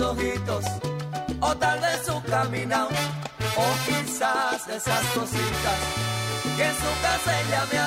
[0.00, 0.64] Ojitos,
[1.40, 2.88] o tal vez su caminado,
[3.56, 5.78] o quizás esas cositas
[6.56, 7.78] que en su casa ella me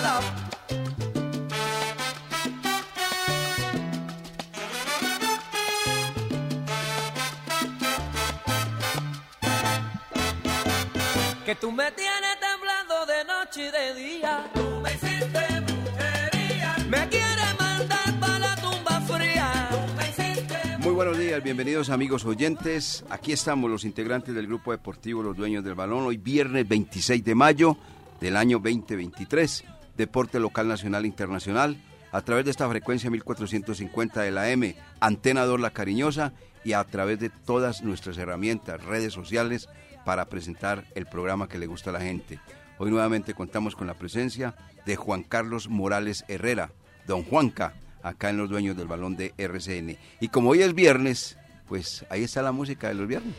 [21.54, 23.06] bienvenidos amigos oyentes.
[23.12, 26.04] Aquí estamos los integrantes del grupo deportivo Los Dueños del Balón.
[26.04, 27.78] Hoy viernes 26 de mayo
[28.20, 29.64] del año 2023.
[29.96, 31.78] Deporte local, nacional, internacional.
[32.12, 36.84] A través de esta frecuencia 1450 de la M, Antena 2 La Cariñosa y a
[36.86, 39.70] través de todas nuestras herramientas, redes sociales
[40.06, 42.40] para presentar el programa que le gusta a la gente.
[42.80, 44.56] Hoy nuevamente contamos con la presencia
[44.88, 46.72] de Juan Carlos Morales Herrera,
[47.06, 50.00] don Juanca, acá en los dueños del balón de RCN.
[50.20, 53.36] Y como hoy es viernes, pues ahí está la música de los viernes.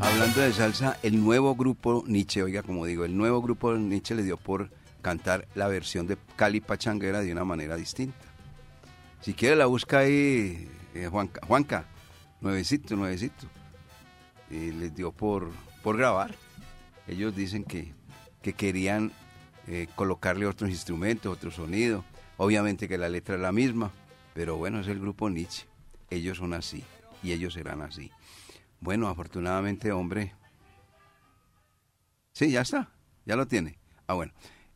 [0.00, 4.22] Hablando de salsa, el nuevo grupo Nietzsche, oiga, como digo, el nuevo grupo Nietzsche le
[4.22, 4.70] dio por
[5.02, 8.25] cantar la versión de Cali Pachanguera de una manera distinta.
[9.20, 11.86] Si quiere la busca ahí, eh, Juanca, Juanca,
[12.40, 13.46] nuevecito, nuevecito.
[14.50, 15.50] Y les dio por,
[15.82, 16.34] por grabar.
[17.08, 17.92] Ellos dicen que,
[18.42, 19.12] que querían
[19.66, 22.04] eh, colocarle otros instrumentos, otro sonido.
[22.36, 23.90] Obviamente que la letra es la misma,
[24.34, 25.66] pero bueno, es el grupo Nietzsche.
[26.10, 26.84] Ellos son así
[27.22, 28.12] y ellos serán así.
[28.80, 30.34] Bueno, afortunadamente, hombre.
[32.32, 32.92] Sí, ya está,
[33.24, 33.78] ya lo tiene.
[34.06, 34.32] Ah, bueno.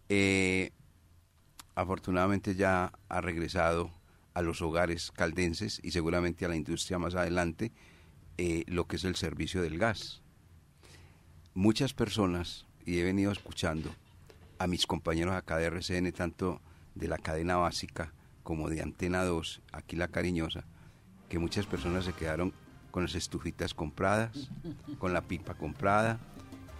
[0.08, 0.72] Eh,
[1.76, 3.92] afortunadamente ya ha regresado
[4.34, 7.72] a los hogares caldenses y seguramente a la industria más adelante
[8.38, 10.22] eh, lo que es el servicio del gas.
[11.54, 13.94] Muchas personas, y he venido escuchando
[14.58, 16.60] a mis compañeros acá de RCN, tanto
[16.94, 20.64] de la cadena básica como de Antena 2, aquí la cariñosa,
[21.28, 22.52] que muchas personas se quedaron
[22.90, 24.50] con las estufitas compradas,
[24.98, 26.18] con la pipa comprada,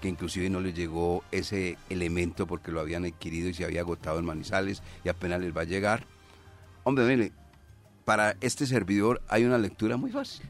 [0.01, 4.19] que inclusive no les llegó ese elemento porque lo habían adquirido y se había agotado
[4.19, 6.07] en Manizales y apenas les va a llegar.
[6.85, 7.33] Hombre, mire,
[8.11, 10.45] para este servidor hay una lectura muy fácil.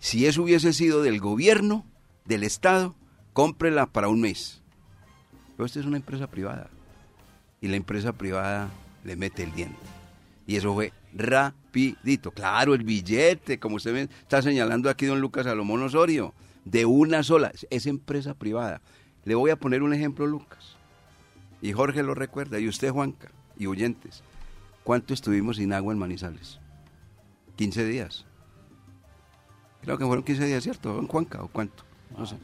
[0.00, 1.86] Si eso hubiese sido del gobierno,
[2.24, 2.96] del Estado,
[3.34, 4.62] cómprela para un mes.
[5.56, 6.68] Pero esta es una empresa privada.
[7.60, 8.68] Y la empresa privada
[9.04, 9.78] le mete el diente.
[10.44, 12.32] Y eso fue rapidito.
[12.32, 16.34] Claro, el billete, como usted está señalando aquí don Lucas Salomón Osorio,
[16.64, 17.52] de una sola.
[17.70, 18.80] Es empresa privada.
[19.24, 20.74] Le voy a poner un ejemplo, Lucas.
[21.62, 24.24] Y Jorge lo recuerda, y usted, Juanca, y oyentes.
[24.86, 26.60] ¿Cuánto estuvimos sin agua en Manizales?
[27.56, 28.24] 15 días.
[29.82, 31.00] Creo que fueron 15 días, ¿cierto?
[31.00, 31.82] ¿En Juanca o cuánto?
[32.16, 32.36] No sé.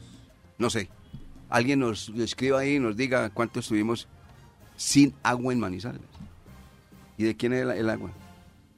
[0.57, 0.89] No sé.
[1.49, 4.09] Alguien nos escriba ahí y nos diga cuánto estuvimos
[4.75, 6.01] sin agua en Manizales.
[7.17, 8.11] ¿Y de quién es el, agua?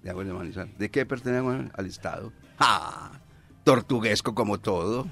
[0.04, 0.78] De agua de Manizales.
[0.78, 2.32] ¿De qué pertenece al Estado?
[2.60, 3.14] ¡Ah!
[3.64, 5.08] Tortuguesco como todo.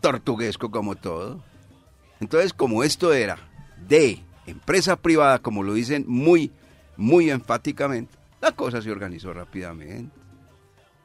[0.00, 1.44] Tortuguesco como todo.
[2.18, 3.36] Entonces, como esto era
[3.86, 6.50] de empresa privada, como lo dicen muy
[7.00, 10.14] muy enfáticamente, la cosa se organizó rápidamente.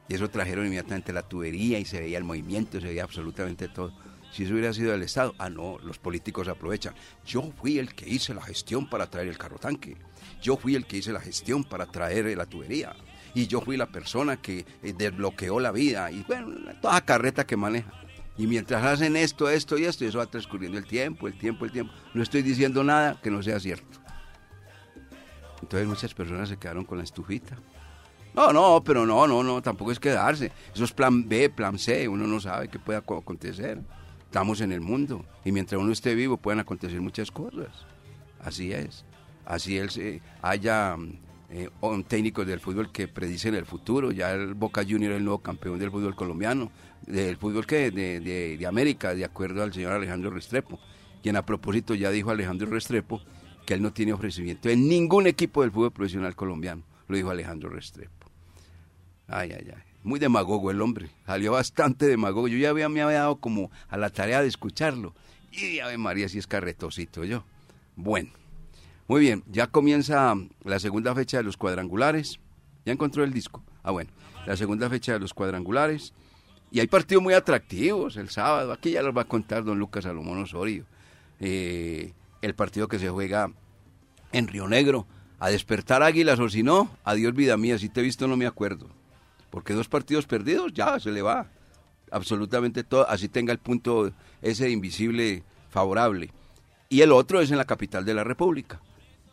[0.08, 3.92] Y eso trajeron inmediatamente la tubería y se veía el movimiento, se veía absolutamente todo.
[4.30, 6.94] Si eso hubiera sido del Estado, ah, no, los políticos aprovechan.
[7.24, 9.96] Yo fui el que hice la gestión para traer el carro tanque.
[10.42, 12.94] Yo fui el que hice la gestión para traer la tubería.
[13.32, 16.10] Y yo fui la persona que eh, desbloqueó la vida.
[16.10, 17.90] Y bueno, toda carreta que maneja.
[18.36, 21.64] Y mientras hacen esto, esto y esto, y eso va transcurriendo el tiempo, el tiempo,
[21.64, 21.94] el tiempo.
[22.12, 24.05] No estoy diciendo nada que no sea cierto.
[25.62, 27.56] Entonces muchas personas se quedaron con la estufita.
[28.34, 30.52] No, no, pero no, no, no, tampoco es quedarse.
[30.74, 33.80] Eso es plan B, plan C, uno no sabe qué pueda acontecer.
[34.24, 37.68] Estamos en el mundo y mientras uno esté vivo pueden acontecer muchas cosas.
[38.40, 39.04] Así es.
[39.46, 39.96] Así es.
[39.96, 40.96] Eh, haya
[41.48, 41.70] eh,
[42.08, 44.12] técnicos del fútbol que predicen el futuro.
[44.12, 46.70] Ya el Boca Junior es el nuevo campeón del fútbol colombiano,
[47.06, 50.78] del fútbol que de, de, América, de acuerdo al señor Alejandro Restrepo,
[51.22, 53.22] quien a propósito ya dijo Alejandro Restrepo
[53.66, 56.82] que él no tiene ofrecimiento en ningún equipo del fútbol profesional colombiano.
[57.08, 58.30] Lo dijo Alejandro Restrepo.
[59.28, 59.82] Ay, ay, ay.
[60.02, 61.10] Muy demagogo el hombre.
[61.26, 62.48] Salió bastante demagogo.
[62.48, 65.14] Yo ya había, me había dado como a la tarea de escucharlo.
[65.50, 67.44] Y Ave María, si es carretosito yo.
[67.96, 68.30] Bueno.
[69.08, 70.34] Muy bien, ya comienza
[70.64, 72.40] la segunda fecha de los cuadrangulares.
[72.84, 73.62] ¿Ya encontró el disco?
[73.84, 74.10] Ah, bueno,
[74.46, 76.12] la segunda fecha de los cuadrangulares.
[76.72, 78.72] Y hay partidos muy atractivos el sábado.
[78.72, 80.84] Aquí ya los va a contar don Lucas Salomón Osorio.
[81.38, 83.50] Eh, el partido que se juega
[84.32, 85.06] en Río Negro.
[85.38, 87.78] A despertar águilas o si no, adiós vida mía.
[87.78, 88.88] Si te he visto no me acuerdo.
[89.50, 91.48] Porque dos partidos perdidos ya se le va.
[92.10, 93.08] Absolutamente todo.
[93.08, 96.30] Así tenga el punto ese invisible favorable.
[96.88, 98.80] Y el otro es en la capital de la República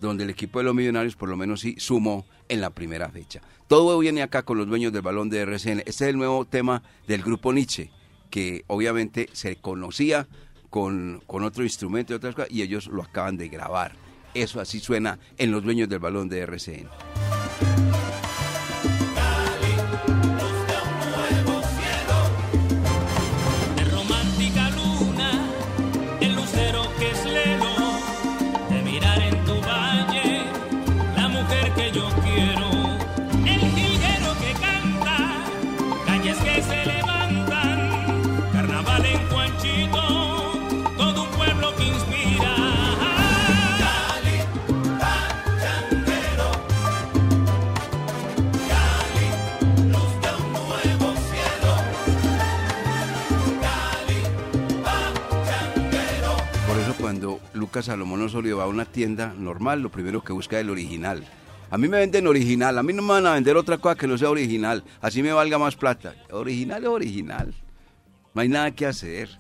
[0.03, 3.41] donde el equipo de los millonarios por lo menos sí sumó en la primera fecha.
[3.67, 5.79] Todo viene acá con los dueños del balón de RCN.
[5.79, 7.89] Este es el nuevo tema del grupo Nietzsche,
[8.29, 10.27] que obviamente se conocía
[10.73, 13.91] con, otro instrumento y otras cosas, y ellos lo acaban de grabar.
[14.33, 17.32] Eso así suena en los dueños del balón de RCN.
[57.73, 61.25] Lucas Salomón Osorio va a una tienda normal, lo primero que busca es el original.
[61.71, 64.05] A mí me venden original, a mí no me van a vender otra cosa que
[64.05, 66.13] no sea original, así me valga más plata.
[66.29, 67.51] Original es original,
[68.35, 69.39] no hay nada que hacer.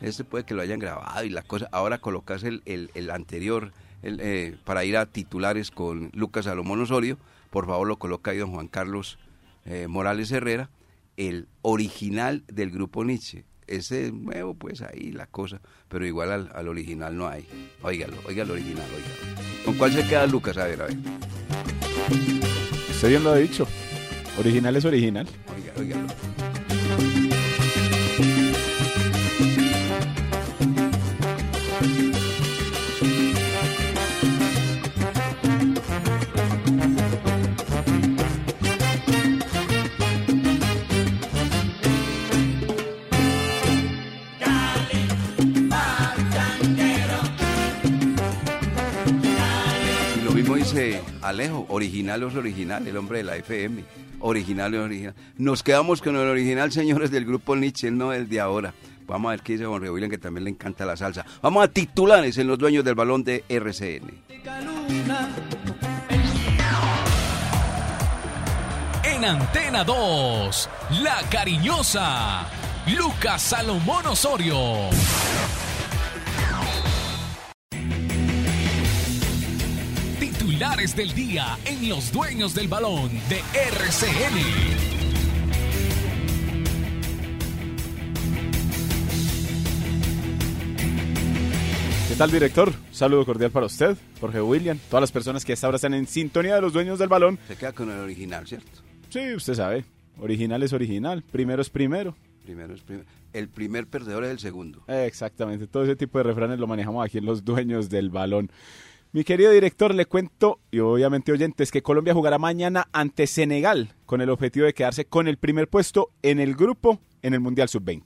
[0.00, 3.72] Este puede que lo hayan grabado y la cosa, ahora colocas el, el, anterior
[4.02, 7.18] eh, para ir a titulares con Lucas Salomón Osorio,
[7.50, 9.18] por favor lo coloca ahí don Juan Carlos
[9.66, 10.70] eh, Morales Herrera,
[11.18, 16.68] el original del grupo Nietzsche ese nuevo, pues ahí la cosa, pero igual al, al
[16.68, 17.46] original no hay.
[17.82, 19.42] Óigalo, oiga el original, oiga.
[19.64, 20.56] ¿Con cuál se queda Lucas?
[20.58, 20.96] A ver, a ver.
[22.90, 23.66] Usted bien lo ha dicho.
[24.38, 25.28] Original es original.
[25.56, 26.53] Oiga, óigalo.
[51.24, 53.82] Alejo, original es original, el hombre de la FM,
[54.20, 55.14] original es original.
[55.38, 58.74] Nos quedamos con el original, señores del grupo Nietzsche, no el de ahora.
[59.06, 61.24] Vamos a ver qué dice Juan William, que también le encanta la salsa.
[61.40, 64.22] Vamos a titulares en los dueños del balón de RCN.
[69.04, 70.68] En Antena 2,
[71.02, 72.46] La Cariñosa,
[72.98, 74.90] Lucas Salomón Osorio.
[80.64, 83.36] Titulares del día en Los Dueños del Balón de
[83.68, 84.38] RCN.
[92.08, 92.72] ¿Qué tal, director?
[92.92, 96.54] saludo cordial para usted, Jorge William, todas las personas que hasta ahora están en sintonía
[96.54, 97.38] de los dueños del balón.
[97.46, 98.70] Se queda con el original, ¿cierto?
[99.10, 99.84] Sí, usted sabe.
[100.18, 102.16] Original es original, primero es primero.
[102.42, 103.06] Primero es primero.
[103.34, 104.82] El primer perdedor es el segundo.
[104.88, 108.50] Exactamente, todo ese tipo de refranes lo manejamos aquí en los dueños del balón.
[109.14, 114.20] Mi querido director, le cuento, y obviamente oyentes, que Colombia jugará mañana ante Senegal con
[114.20, 118.02] el objetivo de quedarse con el primer puesto en el grupo en el Mundial Sub-20.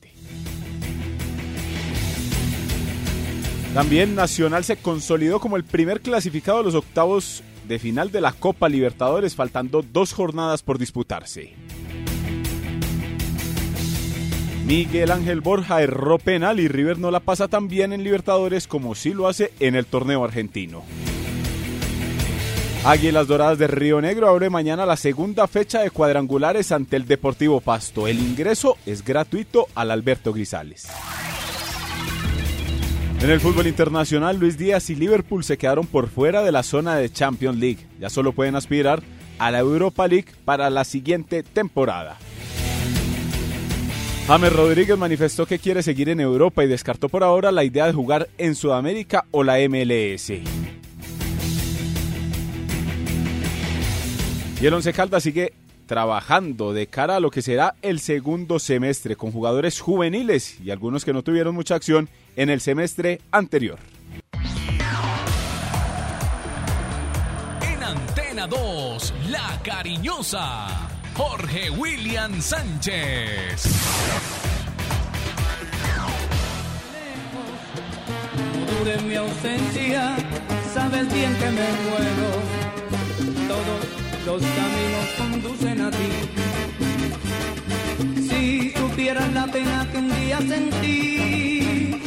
[3.73, 8.33] También Nacional se consolidó como el primer clasificado a los octavos de final de la
[8.33, 11.55] Copa Libertadores, faltando dos jornadas por disputarse.
[14.69, 18.95] Miguel Ángel Borja erró penal y River no la pasa tan bien en Libertadores como
[18.95, 20.83] sí lo hace en el torneo argentino.
[22.85, 27.63] Águilas Doradas de Río Negro abre mañana la segunda fecha de cuadrangulares ante el Deportivo
[27.63, 28.09] Pasto.
[28.09, 30.87] El ingreso es gratuito al Alberto Grisales.
[33.23, 36.97] En el fútbol internacional, Luis Díaz y Liverpool se quedaron por fuera de la zona
[36.97, 37.87] de Champions League.
[37.99, 39.03] Ya solo pueden aspirar
[39.39, 42.19] a la Europa League para la siguiente temporada.
[44.29, 47.95] James Rodríguez manifestó que quiere seguir en Europa y descartó por ahora la idea de
[47.95, 50.29] jugar en Sudamérica o la MLS.
[54.61, 55.55] Y el Once Caldas sigue
[55.87, 61.07] trabajando de cara a lo que será el segundo semestre con jugadores juveniles y algunos
[61.07, 63.79] que no tuvieron mucha acción en el semestre anterior.
[67.63, 70.88] En Antena 2, La Cariñosa,
[71.19, 73.67] Jorge William Sánchez.
[78.55, 80.17] No dure mi ausencia,
[80.73, 82.31] sabes bien que me muero.
[83.49, 83.83] Todos
[84.27, 86.11] los caminos conducen a ti.
[88.29, 92.01] Si supieras la pena que un día sentí.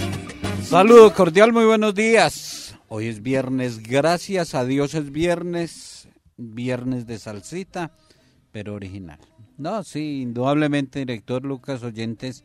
[0.64, 2.76] Saludo cordial, muy buenos días.
[2.88, 7.92] Hoy es viernes, gracias a Dios es viernes, viernes de salsita,
[8.52, 9.20] pero original.
[9.58, 12.44] No, sí, indudablemente, director Lucas Oyentes,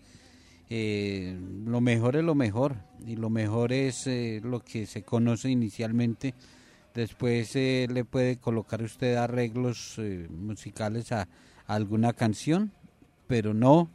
[0.69, 5.51] eh, lo mejor es lo mejor, y lo mejor es eh, lo que se conoce
[5.51, 6.35] inicialmente.
[6.95, 11.29] Después eh, le puede colocar usted arreglos musicales a,
[11.67, 12.73] alguna canción,
[13.27, 13.91] pero no,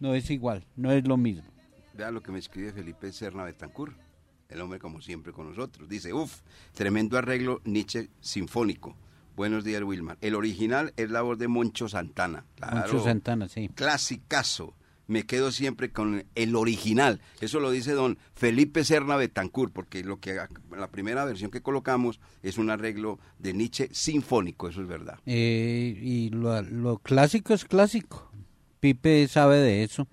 [0.00, 1.50] no es igual, no es lo mismo.
[1.94, 3.92] Vea lo que me escribe Felipe Serna Betancur,
[4.48, 5.88] el hombre como siempre con nosotros.
[5.88, 6.40] Dice, uff,
[6.72, 8.96] tremendo arreglo Nietzsche sinfónico.
[9.34, 10.18] Buenos días, Wilmar.
[10.20, 12.44] El original es la voz de Moncho Santana.
[12.56, 12.76] Claro.
[12.76, 13.68] Moncho Santana, sí.
[13.74, 14.74] Clasicazo.
[15.08, 17.20] Me quedo siempre con el original.
[17.40, 20.38] Eso lo dice don Felipe Serna Betancur, porque lo que
[20.70, 25.18] la primera versión que colocamos es un arreglo de Nietzsche sinfónico, eso es verdad.
[25.26, 28.30] Eh, y lo, lo clásico es clásico.
[28.82, 30.08] Pipe sabe de eso.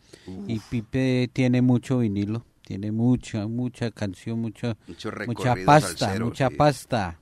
[0.48, 2.46] Y Pipe tiene mucho vinilo.
[2.62, 4.78] Tiene mucha, mucha canción, mucha,
[5.26, 6.56] mucha pasta, salsero, mucha sí.
[6.56, 7.19] pasta.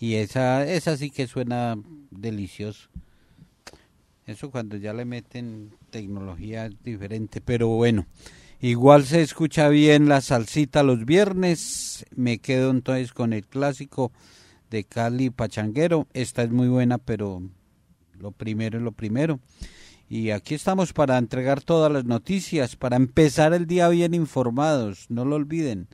[0.00, 1.76] Y esa, esa sí que suena
[2.10, 2.88] delicioso.
[4.26, 8.06] Eso cuando ya le meten tecnología es diferente, pero bueno.
[8.62, 12.06] Igual se escucha bien la salsita los viernes.
[12.16, 14.10] Me quedo entonces con el clásico
[14.70, 16.06] de Cali Pachanguero.
[16.14, 17.42] Esta es muy buena, pero
[18.18, 19.38] lo primero es lo primero.
[20.08, 25.06] Y aquí estamos para entregar todas las noticias, para empezar el día bien informados.
[25.10, 25.88] No lo olviden.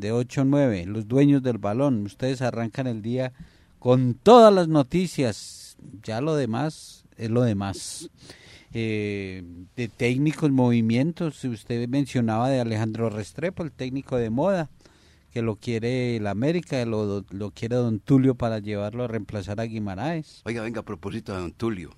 [0.00, 2.06] De 8 a 9, los dueños del balón.
[2.06, 3.32] Ustedes arrancan el día
[3.78, 5.76] con todas las noticias.
[6.02, 8.10] Ya lo demás es lo demás.
[8.72, 9.42] Eh,
[9.76, 11.44] de técnicos, movimientos.
[11.44, 14.70] Usted mencionaba de Alejandro Restrepo, el técnico de moda,
[15.32, 19.64] que lo quiere el América, lo, lo quiere Don Tulio para llevarlo a reemplazar a
[19.64, 20.40] Guimaraes.
[20.46, 21.90] Oiga, venga, a propósito de don Tulio.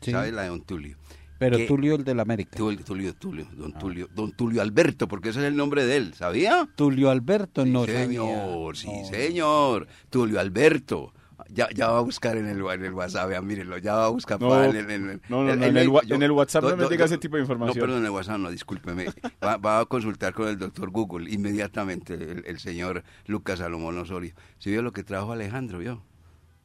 [0.00, 0.10] Sí.
[0.10, 0.96] ¿Sabe la de don Tulio?
[1.38, 2.56] Pero que- Tulio el del América.
[2.56, 6.14] Tulio, Tulio, Tulio, don Tulio, don Tulio Alberto, porque ese es el nombre de él,
[6.14, 6.68] ¿sabía?
[6.76, 8.92] Tulio Alberto, Sí, no señor, sabía.
[8.92, 9.08] sí, No.
[9.08, 9.86] señor.
[10.10, 11.12] Tulio Alberto.
[11.48, 14.08] Ya, ya va a buscar en el, en el WhatsApp, ya mírenlo, ya va a
[14.08, 14.40] buscar.
[14.40, 17.04] No, en, el- en el- no, no, no, en el en WhatsApp no me diga
[17.04, 17.78] ese tipo de No, información.
[17.80, 19.06] perdón, en el WhatsApp no, discúlpeme.
[19.44, 24.34] Va, va a consultar con el doctor Google inmediatamente, el, el señor Lucas Salomón Osorio.
[24.58, 26.02] ¿Sí vio lo que trajo Alejandro, vio?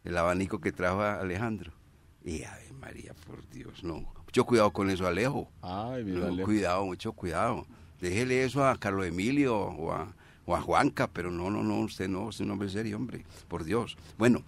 [0.03, 1.73] El abanico que trajo Alejandro.
[2.25, 4.11] Y, ay, María, por Dios, no.
[4.31, 5.51] Mucho cuidado con eso, Alejo.
[5.61, 6.45] Ay, mi No, Alejo.
[6.47, 7.65] cuidado, mucho cuidado.
[7.99, 10.13] Déjele eso a Carlos Emilio o a,
[10.45, 13.25] o a Juanca, pero no, no, no, usted no, usted es un hombre serio, hombre,
[13.49, 13.97] por Dios.
[14.17, 14.41] Bueno,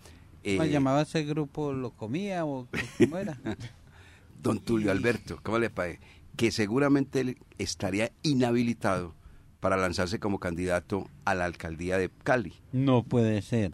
[0.45, 1.73] eh, ¿Cómo llamaba ese grupo?
[1.73, 3.37] ¿Lo comía o cómo era?
[4.41, 5.99] don Tulio Alberto, ¿cómo le parece?
[6.37, 9.13] Que seguramente él estaría inhabilitado
[9.59, 12.53] para lanzarse como candidato a la alcaldía de Cali.
[12.71, 13.73] No puede ser.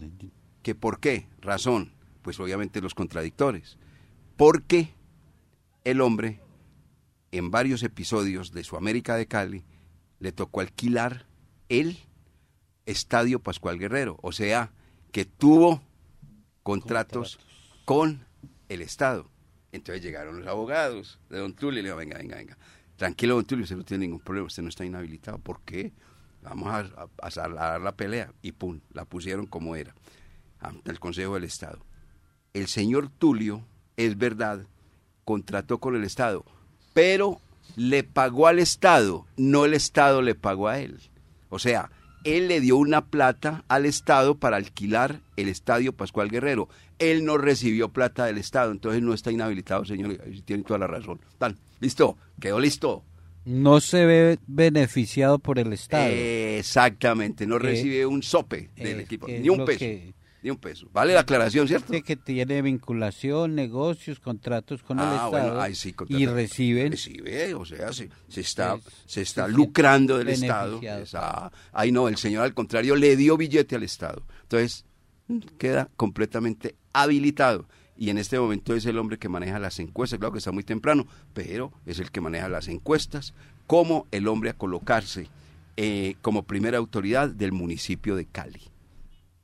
[0.63, 1.27] ¿Que por qué?
[1.41, 1.91] Razón,
[2.23, 3.77] pues obviamente los contradictores.
[4.37, 4.89] Porque
[5.91, 6.39] el hombre,
[7.31, 9.63] en varios episodios de su América de Cali,
[10.19, 11.25] le tocó alquilar
[11.69, 11.97] el
[12.85, 14.17] Estadio Pascual Guerrero.
[14.21, 14.71] O sea,
[15.11, 15.81] que tuvo
[16.63, 17.39] contratos,
[17.85, 18.25] con
[18.67, 19.29] el Estado.
[19.71, 22.57] Entonces llegaron los abogados de Don Tulio y le dijo, venga, venga, venga.
[22.95, 25.37] Tranquilo, Don Tulio, usted no tiene ningún problema, usted no está inhabilitado.
[25.39, 25.93] ¿Por qué?
[26.41, 28.33] Vamos a, a- a dar la pelea.
[28.41, 29.93] Y pum, la pusieron como era,
[30.59, 31.85] ante el Consejo del Estado.
[32.53, 33.65] El señor Tulio,
[33.97, 34.65] es verdad,
[35.33, 36.43] contrató con el Estado,
[36.93, 37.39] pero
[37.75, 40.97] le pagó al Estado, no el Estado le pagó a él.
[41.49, 41.91] O sea,
[42.23, 46.67] él le dio una plata al Estado para alquilar el Estadio Pascual Guerrero.
[46.97, 50.17] Él no recibió plata del Estado, entonces no está inhabilitado, señor.
[50.45, 51.19] Tiene toda la razón.
[51.79, 53.03] Listo, quedó listo.
[53.45, 56.09] No se ve beneficiado por el Estado.
[56.09, 59.77] Exactamente, no Eh, recibe un sope del eh, equipo, ni un peso.
[59.79, 60.87] que- Ni un peso.
[60.93, 61.91] Vale la aclaración, ¿cierto?
[62.03, 66.91] Que tiene vinculación, negocios, contratos con el Ah, Estado bueno, ahí sí, y reciben.
[66.91, 70.79] Recibe, o sea, se, se está, Es- se está se lucrando del Estado.
[70.81, 74.23] Esa- ahí no, el señor al contrario le dio billete al Estado.
[74.43, 74.85] Entonces,
[75.27, 77.67] mm, queda completamente habilitado.
[78.01, 80.63] y en este momento es el hombre que maneja las encuestas, claro que está muy
[80.63, 83.33] temprano, pero es el que maneja las encuestas,
[83.67, 85.27] como el hombre a colocarse
[85.75, 88.61] eh, como primera autoridad del municipio de Cali.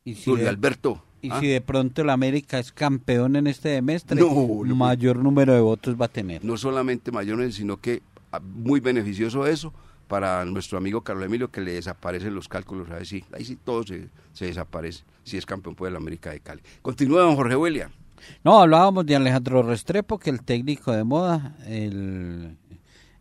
[0.05, 1.03] Y si, de, Alberto.
[1.21, 1.39] y ¿ah?
[1.39, 5.61] si de pronto el América es campeón en este semestre, No, lo- mayor número de
[5.61, 6.45] votos va a tener.
[6.45, 9.73] no solamente mayores, sino que ah, muy beneficioso eso
[10.07, 13.81] para nuestro amigo Carlos Emilio que le desaparecen los cálculos, ahí sí, ahí sí todo
[13.83, 16.61] se, se desaparece, si es campeón pues, de la América de Cali.
[16.83, 17.89] Continúa don Jorge William.
[18.43, 22.55] No, hablábamos de Alejandro Restrepo, que el técnico de moda, el,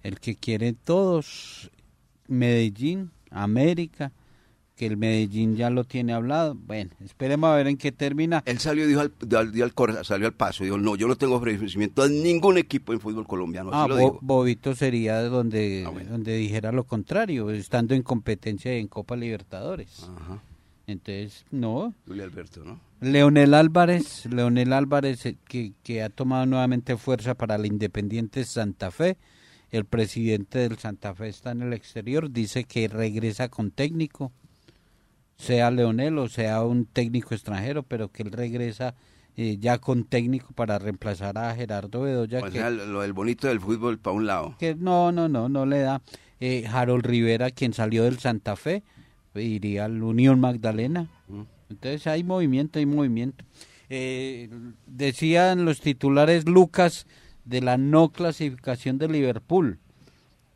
[0.02, 1.70] el que quieren todos,
[2.28, 4.12] Medellín, América,
[4.76, 6.54] que el Medellín ya lo tiene hablado.
[6.56, 8.42] Bueno, esperemos a ver en qué termina.
[8.44, 11.06] Él salió y dijo al, al- dio al cor- salió al paso, dijo, no, yo
[11.06, 14.18] no tengo ofrecimiento a ningún equipo en fútbol colombiano, así Ah, lo Bo- digo.
[14.22, 16.10] Bobito sería donde, Ah, bueno.
[16.10, 20.02] donde dijera lo contrario, estando en competencia en Copa Libertadores.
[20.16, 20.42] Ajá,
[20.86, 21.94] Entonces, no.
[22.06, 22.80] Julio Alberto, ¿no?
[23.00, 28.90] Leonel Álvarez, Leonel Álvarez eh, que, que ha tomado nuevamente fuerza para el Independiente Santa
[28.90, 29.18] Fe.
[29.70, 34.32] El presidente del Santa Fe está en el exterior, dice que regresa con técnico,
[35.36, 38.94] sea Leonel o sea un técnico extranjero, pero que él regresa
[39.36, 42.40] eh, ya con técnico para reemplazar a Gerardo Bedoya.
[42.40, 44.54] O que- sea, lo del bonito del fútbol para un lado.
[44.58, 46.02] que no, no, no, no le da.
[46.40, 48.82] Eh, Harold Rivera, quien salió del Santa Fe,
[49.34, 51.08] iría al Unión Magdalena.
[51.68, 53.44] Entonces hay movimiento, hay movimiento.
[53.88, 54.48] Eh,
[54.86, 57.06] decían los titulares Lucas
[57.44, 59.78] de la no clasificación de Liverpool.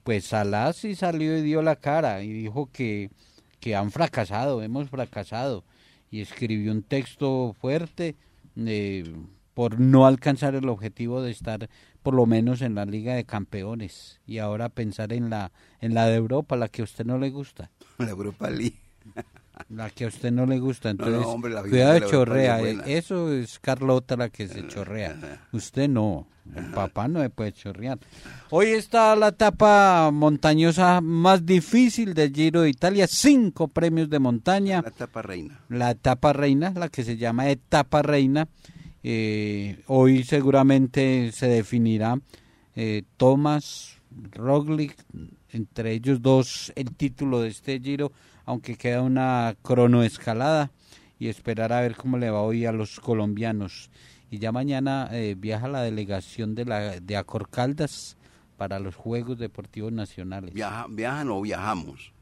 [0.05, 3.11] Pues Salah sí salió y dio la cara y dijo que,
[3.61, 5.65] que han fracasado, hemos fracasado.
[6.11, 8.17] Y escribió un texto fuerte
[8.57, 9.05] eh,
[9.55, 11.69] por no alcanzar el objetivo de estar
[12.03, 14.21] por lo menos en la Liga de Campeones.
[14.27, 17.31] Y ahora pensar en la, en la de Europa, la que a usted no le
[17.31, 17.71] gusta.
[17.99, 18.79] La Europa League.
[19.71, 22.61] La que a usted no le gusta, No, entonces no, hombre, la vida cuidado chorrea,
[22.63, 27.53] eh, eso es Carlota la que se chorrea, usted no, el papá no se puede
[27.53, 27.99] chorrear.
[28.51, 34.81] Hoy está la etapa montañosa más difícil del Giro de Italia, cinco premios de montaña,
[34.83, 35.61] La tapa reina.
[35.69, 38.49] la etapa reina, la que se llama etapa reina,
[39.03, 42.19] eh, hoy seguramente se definirá
[42.75, 43.97] eh, Thomas,
[44.33, 44.97] Roglic,
[45.53, 48.13] entre ellos dos el título de este Giro,
[48.49, 50.71] aunque queda una cronoescalada
[51.19, 53.91] y esperar a ver cómo le va hoy a los colombianos.
[54.31, 58.17] Y ya mañana eh, viaja la delegación de la de Acorcaldas
[58.57, 60.55] para los Juegos Deportivos Nacionales.
[60.55, 62.13] Viaja, ¿Viajan o viajamos?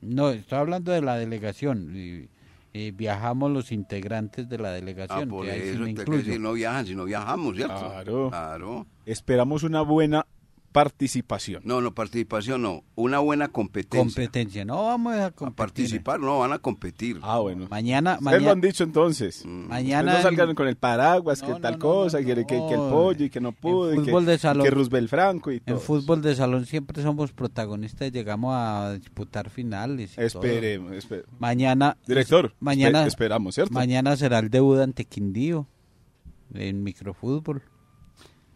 [0.00, 1.92] No, estoy hablando de la delegación.
[1.94, 2.28] y,
[2.72, 5.28] eh, viajamos los integrantes de la Ah, delegación.
[5.28, 7.78] por que ahí sí eso, si no viajan, si no viajamos, ¿cierto?
[7.78, 8.28] Claro.
[8.30, 8.86] Claro.
[9.06, 10.26] Esperamos una buena
[10.74, 11.62] participación.
[11.64, 12.82] No, no, participación no.
[12.96, 14.00] Una buena competencia.
[14.00, 14.64] Competencia.
[14.64, 15.54] No vamos a A competir.
[15.56, 17.20] participar, no, van a competir.
[17.22, 17.68] Ah, bueno.
[17.70, 19.46] Mañana, Ustedes lo mañana, han dicho entonces.
[19.46, 20.10] mañana.
[20.10, 22.46] Ustedes no salgan con el paraguas, No, que no, tal no, cosa, no, que, no.
[22.46, 24.64] que- que el pollo y que no pudo, y que, de y salón.
[24.64, 25.76] que Roosevelt Franco y todo.
[25.76, 28.10] En fútbol de salón siempre somos protagonistas.
[28.10, 30.12] Llegamos a disputar finales.
[30.14, 30.24] y todo.
[30.26, 31.96] Esperemos, espe- Mañana.
[32.04, 33.04] Director, Mañana.
[33.04, 33.72] espe- esperamos, ¿cierto?
[33.72, 35.68] Mañana será el debut ante Quindío.
[36.52, 37.62] En microfútbol.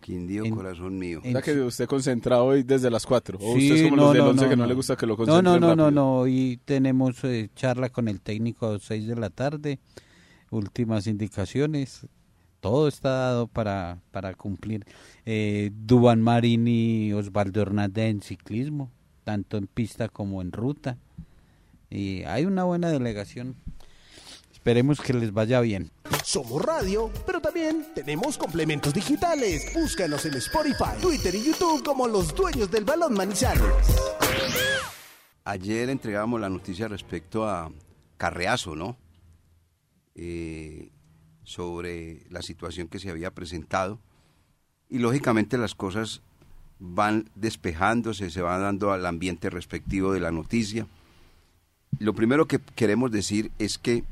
[0.08, 1.20] Quindío, En- corazón mío.
[1.22, 3.36] en- O sea que usted concentrado hoy desde las 4.
[3.38, 4.68] O Sí, usted es como no, los del no, 11 no, que no, no.
[4.68, 6.14] le gusta que lo No, concentren no, no, no, no.
[6.20, 9.78] Hoy tenemos eh, charla con el técnico a las 6 de la tarde.
[10.50, 12.06] Últimas indicaciones.
[12.60, 14.86] Todo está dado para, para cumplir.
[15.26, 18.90] Eh, Dubán Marín y Osvaldo Hernández en ciclismo,
[19.24, 20.96] tanto en pista como en ruta.
[21.90, 23.56] Y hay una buena delegación.
[24.54, 25.90] Esperemos que les vaya bien.
[26.24, 29.72] Somos radio, pero también tenemos complementos digitales.
[29.74, 33.64] Búscanos en Spotify, Twitter y YouTube como los dueños del balón Manizales.
[35.44, 37.72] Ayer entregábamos la noticia respecto a
[38.16, 38.96] Carreazo, ¿no?
[40.14, 40.90] Eh,
[41.44, 43.98] sobre la situación que se había presentado.
[44.90, 46.20] Y lógicamente las cosas
[46.78, 50.86] van despejándose, se va dando al ambiente respectivo de la noticia.
[51.98, 54.04] Lo primero que queremos decir es que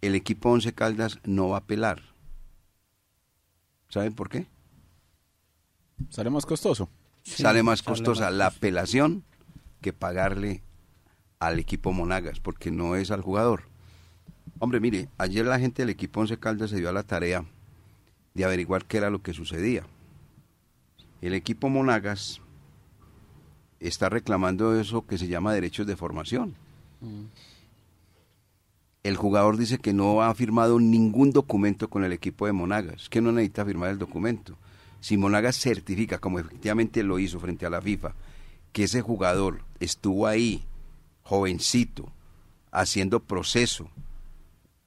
[0.00, 2.02] el equipo Once Caldas no va a apelar.
[3.88, 4.46] ¿Saben por qué?
[6.10, 6.88] Sale más costoso.
[7.22, 8.58] Sí, sale más sale costosa más la costoso.
[8.58, 9.24] apelación
[9.80, 10.62] que pagarle
[11.38, 13.64] al equipo Monagas, porque no es al jugador.
[14.58, 17.44] Hombre, mire, ayer la gente del equipo Once Caldas se dio a la tarea
[18.34, 19.84] de averiguar qué era lo que sucedía.
[21.20, 22.40] El equipo Monagas
[23.80, 26.54] está reclamando eso que se llama derechos de formación.
[29.02, 33.20] El jugador dice que no ha firmado ningún documento con el equipo de Monagas, que
[33.20, 34.58] no necesita firmar el documento.
[35.00, 38.14] Si Monagas certifica, como efectivamente lo hizo frente a la FIFA,
[38.72, 40.64] que ese jugador estuvo ahí,
[41.22, 42.12] jovencito,
[42.70, 43.90] haciendo proceso,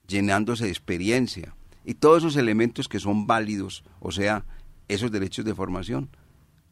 [0.08, 4.46] llenándose de experiencia, Y todos esos elementos que son válidos, o sea,
[4.88, 6.10] esos derechos de formación,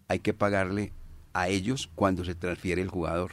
[0.08, 0.94] hay que pagarle
[1.34, 3.32] a ellos cuando se transfiere el jugador.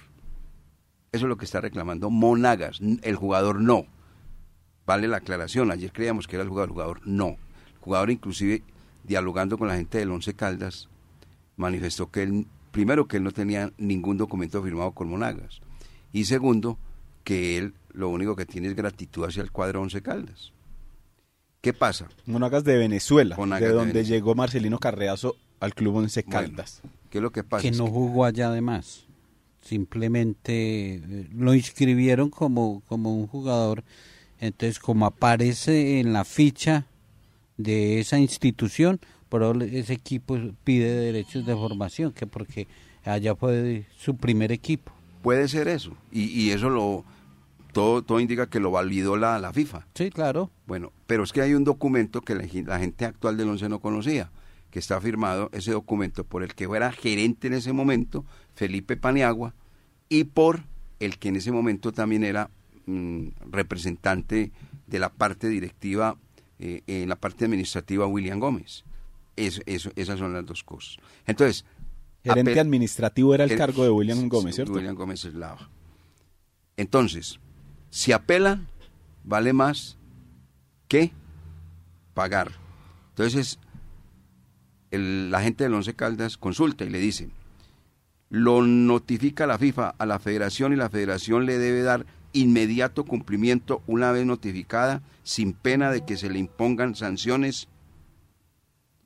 [1.12, 3.87] Eso es lo que está reclamando Monagas, el jugador no.
[4.87, 7.29] Vale la aclaración, ayer creíamos que era el jugador, el jugador no.
[7.29, 8.62] El jugador inclusive,
[9.05, 10.88] dialogando con la gente del Once Caldas,
[11.57, 15.61] manifestó que él, primero que él no tenía ningún documento firmado con Monagas,
[16.12, 16.79] y segundo,
[17.25, 20.53] que él lo único que tiene es gratitud hacia el cuadro Once Caldas.
[21.61, 22.07] ¿Qué pasa?
[22.27, 24.16] Monagas de Venezuela, Monagas de de donde Venezuela.
[24.16, 26.81] llegó Marcelino Carreazo al club Once Bueno, Caldas.
[27.11, 27.62] ¿Qué es lo que pasa?
[27.62, 29.07] que Es no que- jugó allá además.
[29.62, 33.83] Simplemente eh, lo inscribieron como, como un jugador.
[34.40, 36.87] Entonces, como aparece en la ficha
[37.57, 42.68] de esa institución, pero ese equipo pide derechos de formación, que porque
[43.05, 44.92] allá fue su primer equipo.
[45.22, 47.05] puede ser eso, y, y eso lo
[47.72, 49.87] todo, todo indica que lo validó la, la FIFA.
[49.94, 50.51] Sí, claro.
[50.66, 53.81] Bueno, pero es que hay un documento que la, la gente actual del ONCE no
[53.81, 54.31] conocía,
[54.70, 59.55] que está firmado ese documento por el que era gerente en ese momento, Felipe Paniagua,
[60.09, 60.62] y por
[61.01, 62.51] el que en ese momento también era
[62.87, 64.53] mm, representante
[64.87, 66.16] de la parte directiva,
[66.59, 68.85] eh, en la parte administrativa, William Gómez.
[69.37, 70.96] Eso, eso, esas son las dos cosas.
[71.27, 71.64] Entonces,
[72.25, 74.72] Gerente administrativo era el el- cargo de William Gómez, ¿cierto?
[74.72, 75.68] William Gómez Eslava.
[76.77, 77.38] Entonces,
[77.90, 78.66] si apelan,
[79.25, 79.96] vale más
[80.88, 81.12] que
[82.14, 82.53] pagar.
[83.11, 83.59] Entonces,
[84.90, 87.29] el- la gente del Once Caldas consulta y le dice,
[88.29, 93.83] lo notifica la FIFA a la federación y la federación le debe dar inmediato cumplimiento
[93.87, 97.68] una vez notificada sin pena de que se le impongan sanciones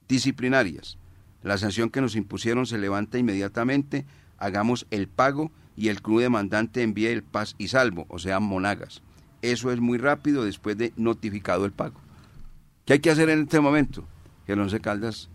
[0.09, 0.99] disciplinarias.
[1.43, 4.05] La sanción que nos impusieron se levanta inmediatamente,
[4.37, 9.03] hagamos el pago y el club demandante envíe el paz y salvo, o sea, monagas.
[9.41, 12.01] Eso es muy rápido después de notificado el pago.
[12.85, 14.05] ¿Qué hay que hacer en este momento?
[14.45, 15.31] Que el Once Caldas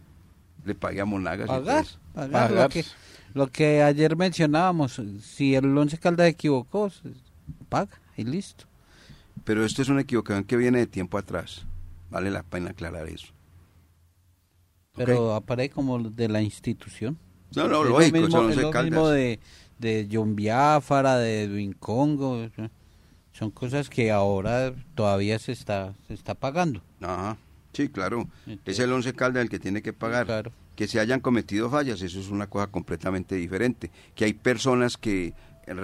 [0.65, 1.47] le pague a monagas.
[1.47, 2.51] Pagar, pagar, Pagar.
[2.51, 2.85] Lo, que,
[3.33, 6.91] lo que ayer mencionábamos, si el Once Caldas equivocó,
[7.69, 8.65] paga y listo.
[9.43, 11.65] Pero esto es una equivocación que viene de tiempo atrás.
[12.09, 13.27] Vale la pena aclarar eso.
[14.95, 17.17] Pero aparece como de la institución.
[17.55, 18.91] No, no, Es lo lógico, mismo, es lo Caldas.
[18.91, 19.39] mismo de,
[19.79, 22.47] de John Biafara, de Edwin Congo.
[23.33, 26.81] Son cosas que ahora todavía se está, se está pagando.
[27.01, 27.37] Ajá.
[27.73, 28.29] Sí, claro.
[28.47, 30.25] Entonces- es el Once Caldas el que tiene que pagar.
[30.25, 30.51] Claro.
[30.77, 33.91] Que se hayan cometido fallas, eso es una cosa completamente diferente.
[34.13, 35.33] Que hay personas que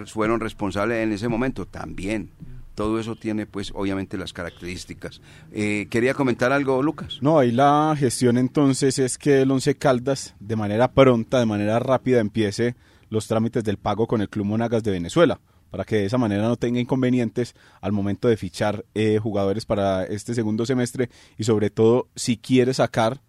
[0.07, 2.29] fueron responsables en ese momento, también.
[2.75, 5.21] Todo eso tiene, pues, obviamente las características.
[5.51, 7.19] Eh, ¿Quería comentar algo, Lucas?
[7.21, 11.79] No, ahí la gestión entonces es que el Once Caldas de manera pronta, de manera
[11.79, 12.75] rápida empiece
[13.09, 16.43] los trámites del pago con el Club Monagas de Venezuela, para que de esa manera
[16.43, 21.69] no tenga inconvenientes al momento de fichar eh, jugadores para este segundo semestre y sobre
[21.69, 23.21] todo si quiere sacar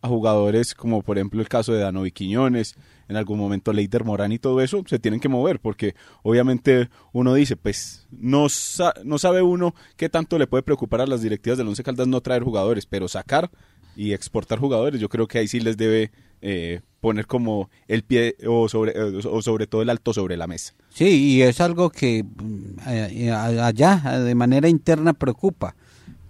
[0.00, 2.74] a jugadores como por ejemplo el caso de Danovi Quiñones,
[3.08, 7.34] en algún momento Leider Morán y todo eso, se tienen que mover porque obviamente uno
[7.34, 11.58] dice, pues no, sa- no sabe uno qué tanto le puede preocupar a las directivas
[11.58, 13.50] del Once Caldas no traer jugadores, pero sacar
[13.96, 18.36] y exportar jugadores, yo creo que ahí sí les debe eh, poner como el pie
[18.46, 20.74] o sobre, eh, o sobre todo el alto sobre la mesa.
[20.90, 25.74] Sí, y es algo que mm, eh, a- allá eh, de manera interna preocupa,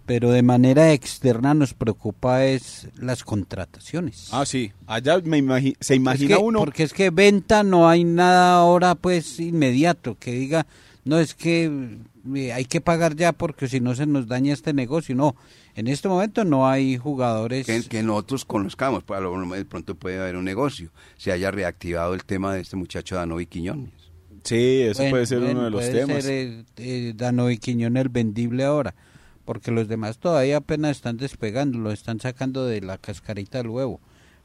[0.08, 4.28] pero de manera externa nos preocupa es las contrataciones.
[4.32, 6.60] Ah, sí, allá me imagi- se Es imagina que- uno...
[6.60, 10.66] Porque es que venta no hay nada ahora pues inmediato que diga,
[11.04, 11.70] no es que
[12.34, 15.14] eh, hay que pagar ya porque si no se nos daña este negocio.
[15.14, 15.36] No,
[15.74, 17.66] en este momento no hay jugadores.
[17.66, 20.90] Que, que nosotros conozcamos, pues, a lo mejor de pronto puede haber un negocio.
[21.18, 23.90] Se haya reactivado el tema de este muchacho Danovi Quiñones.
[24.44, 26.24] Sí, eso Bueno, puede ser bueno, uno de los puede temas.
[26.24, 28.94] ser, eh, eh, Danovi Quiñones el vendible ahora,
[29.48, 33.98] porque los demás todavía apenas están despegando, lo están sacando de la cascarita del huevo.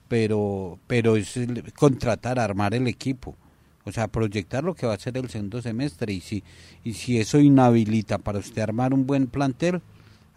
[0.08, 1.38] Pero, pero es
[1.76, 3.36] contratar, armar el equipo.
[3.84, 6.14] O sea, proyectar lo que va a ser el segundo semestre.
[6.14, 6.42] Y si,
[6.86, 9.82] y si eso inhabilita para usted armar un buen plantel,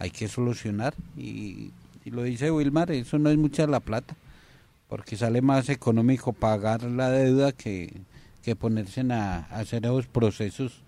[0.01, 0.95] hay que solucionar.
[1.17, 1.71] Y,
[2.07, 4.17] lo dice Wilmar, eso no es mucha la plata.
[4.89, 7.93] Porque sale más económico pagar la deuda que,
[8.43, 10.83] que ponerse a, a hacer esos procesos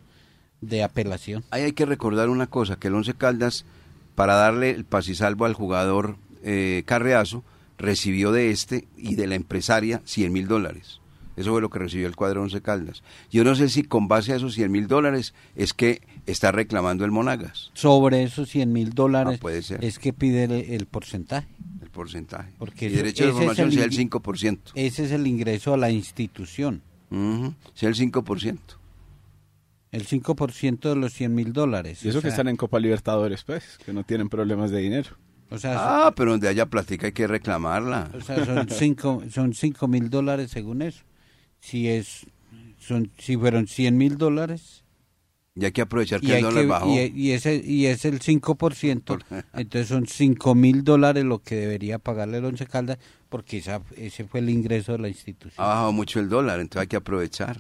[0.61, 1.45] de apelación.
[1.51, 3.65] Ahí hay que recordar una cosa, que el Once Caldas,
[4.15, 7.45] para darle el paz y salvo al jugador eh, Carreazo,
[7.79, 11.01] recibió de este y de la empresaria 100 mil dólares.
[11.37, 13.05] Eso fue lo que recibió el cuadro Once Caldas.
[13.31, 17.05] Yo no sé si con base a esos 100 mil dólares es que está reclamando
[17.05, 19.85] el Monagas, Sobre esos 100 mil dólares Ah, puede ser.
[19.85, 21.47] es que pide el, el porcentaje.
[21.81, 22.51] el porcentaje.
[22.59, 24.59] Porque eso- derecho de ese es el sea el ing- 5%.
[24.75, 26.83] Ese es el ingreso a la institución.
[27.13, 28.59] Ujú, sea el 5%.
[29.91, 32.05] El 5% de los 100 mil dólares.
[32.05, 35.11] Y eso O que están en Copa Libertadores, pues, que no tienen problemas de dinero.
[35.51, 38.11] O sea, Ah, pero donde haya plática hay que reclamarla.
[38.15, 41.05] O sea, son cinco, son cinco mil dólares según eso.
[41.61, 42.27] Si es,
[42.79, 44.85] son, si fueron 100 mil dólares
[45.57, 46.95] Y hay que aprovechar y, que el dólar que, bajó.
[46.95, 49.25] y, y ese, y es el 5%,
[49.55, 52.99] entonces son cinco mil dólares lo que debería pagarle el Once Caldas
[53.29, 55.55] porque esa, ese fue el ingreso de la institución.
[55.57, 57.59] Ha bajado mucho el dólar, entonces hay que aprovechar.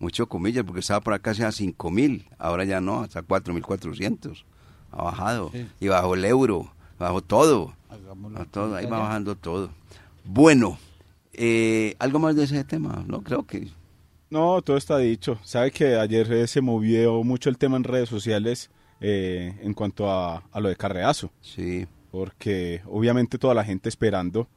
[0.00, 3.62] Mucho comillas, porque estaba por acá a 5 mil, ahora ya no, hasta 4 mil
[3.62, 4.44] 400.
[4.90, 5.50] Ha bajado.
[5.52, 5.68] Sí.
[5.78, 7.74] Y bajó el euro, bajó todo.
[8.50, 9.70] Todo, ahí va bajando todo.
[10.24, 10.78] Bueno,
[11.32, 13.22] eh, algo más de ese tema, ¿no?
[13.22, 13.68] Creo que
[14.30, 15.38] No, todo está dicho.
[15.44, 20.42] Sabe que ayer se movió mucho el tema en redes sociales eh, en cuanto a,
[20.50, 21.86] a lo de Carreazo, sí.
[22.10, 24.48] porque obviamente toda la gente esperando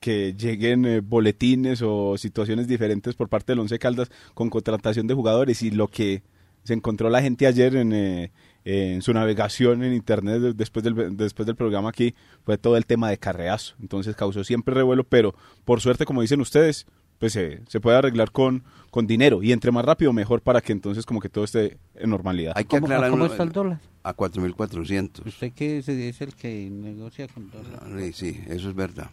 [0.00, 5.14] que lleguen eh, boletines o situaciones diferentes por parte del Once Caldas con contratación de
[5.14, 6.22] jugadores y lo que
[6.62, 8.32] se encontró la gente ayer en, eh,
[8.64, 12.86] en su navegación en internet de- después del, después del programa aquí fue todo el
[12.86, 13.74] tema de Carreazo.
[13.80, 16.86] Entonces causó siempre revuelo, pero por suerte, como dicen ustedes,
[17.18, 20.72] pues se, se puede arreglar con, con dinero y entre más rápido mejor para que
[20.72, 22.52] entonces como que todo esté en normalidad.
[22.56, 23.80] Hay que ¿Cómo, aclarar cómo uno- está el dólar?
[24.02, 25.26] a 4.400.
[25.26, 27.82] Usted que es, es el que negocia con dólar.
[28.00, 29.10] Sí, sí, eso es verdad.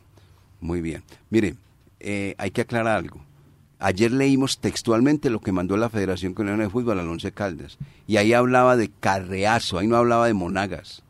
[0.62, 1.04] Muy bien.
[1.30, 1.56] Mire,
[2.00, 3.20] eh, hay que aclarar algo.
[3.80, 7.80] Ayer leímos textualmente lo que mandó la Federación Colombiana de Fútbol al Once Caldas.
[8.06, 11.04] Y ahí hablaba de carreazo, ahí no hablaba de monagas.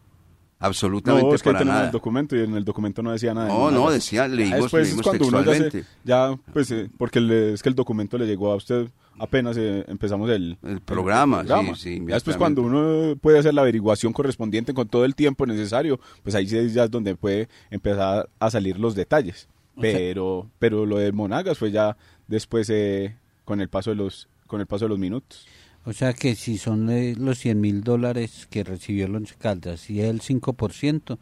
[0.61, 1.85] Absolutamente No, es que para tenemos nada.
[1.87, 3.47] el documento y en el documento no decía nada.
[3.47, 3.83] No, nada.
[3.83, 5.89] no, decía, leímos, después es leímos cuando uno ya, se- textualmente.
[6.03, 8.87] ya, pues, eh, porque le- es que el documento le llegó a usted
[9.19, 13.61] apenas eh, empezamos el, El programa, sí, sí, Ya después cuando uno puede hacer la
[13.61, 18.29] averiguación correspondiente con todo el tiempo necesario, pues ahí sí ya es donde puede empezar
[18.39, 19.47] a salir los detalles.
[19.79, 21.97] Pero, pero lo de Monagas fue ya
[22.27, 25.47] después eh, con el paso de los, con el paso de los minutos.
[25.83, 26.87] O sea que si son
[27.25, 31.17] los 100 mil dólares que recibió el Once Caldas y el 5%,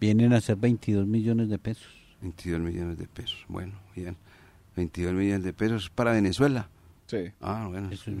[0.00, 1.88] vienen a ser 22 millones de pesos.
[2.20, 3.38] 22 millones de pesos.
[3.48, 4.16] Bueno, bien.
[4.76, 6.68] 22 millones de pesos para Venezuela.
[7.06, 7.30] Sí.
[7.40, 7.90] Ah, bueno.
[7.90, 8.16] Eso es-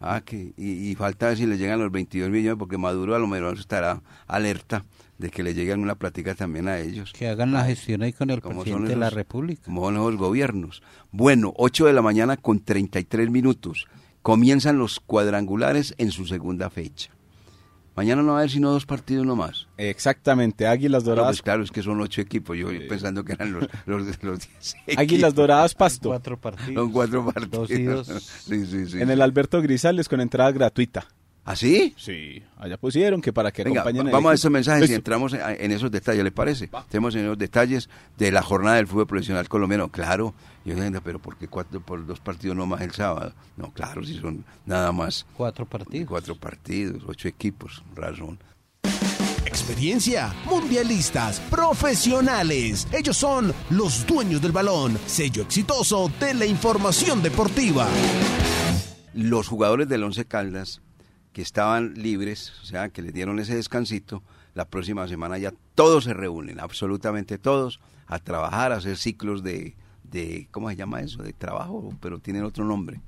[0.00, 3.18] Ah, que, y, y falta ver si le llegan los 22 millones, porque Maduro a
[3.18, 4.84] lo mejor estará alerta
[5.18, 7.12] de que le lleguen una plática también a ellos.
[7.12, 9.62] Que hagan la gestión ahí con el ¿Cómo son presidente de la República.
[9.64, 10.84] Como son los gobiernos.
[11.10, 13.86] Bueno, 8 de la mañana con 33 minutos.
[14.28, 17.10] Comienzan los cuadrangulares en su segunda fecha.
[17.96, 19.68] Mañana no va a haber sino dos partidos nomás.
[19.78, 22.54] Exactamente, Águilas No, Doradas, pues claro, es que son ocho equipos.
[22.58, 25.34] Yo pensando que eran los, los, los 10 Águilas equipos.
[25.34, 26.74] Doradas Pasto, Cuatro partidos.
[26.74, 27.68] Son cuatro partidos.
[27.68, 28.06] Dos y dos.
[28.44, 29.00] Sí, sí, sí.
[29.00, 31.06] en el Alberto Grisales con entrada gratuita.
[31.50, 31.94] ¿Ah, sí?
[31.96, 35.32] Sí, allá pusieron que para que Venga, acompañen va- vamos a esos mensajes y entramos
[35.32, 36.68] en, en esos detalles, ¿le parece?
[36.90, 39.88] Tenemos en esos detalles de la jornada del fútbol profesional colombiano.
[39.88, 40.34] Claro,
[40.66, 43.32] yo digo, pero ¿por qué cuatro, por dos partidos no más el sábado?
[43.56, 46.06] No, claro, si son nada más Cuatro partidos.
[46.06, 48.38] cuatro partidos, ocho equipos, razón.
[49.46, 52.86] Experiencia, mundialistas, profesionales.
[52.92, 57.88] Ellos son los dueños del balón, sello exitoso de la información deportiva.
[59.14, 60.82] Los jugadores del Once Caldas
[61.38, 64.24] que estaban libres, o sea, que les dieron ese descansito,
[64.54, 69.76] la próxima semana ya todos se reúnen, absolutamente todos, a trabajar, a hacer ciclos de,
[70.02, 71.22] de ¿cómo se llama eso?
[71.22, 73.00] De trabajo, pero tienen otro nombre.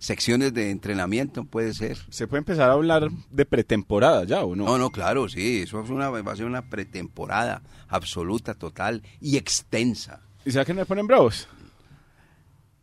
[0.00, 1.96] Secciones de entrenamiento, puede ser.
[2.10, 4.64] Se puede empezar a hablar de pretemporada ya, ¿o no?
[4.64, 9.36] No, no, claro, sí, eso es una, va a ser una pretemporada absoluta, total y
[9.36, 10.22] extensa.
[10.44, 11.46] ¿Y saben que no me ponen bravos?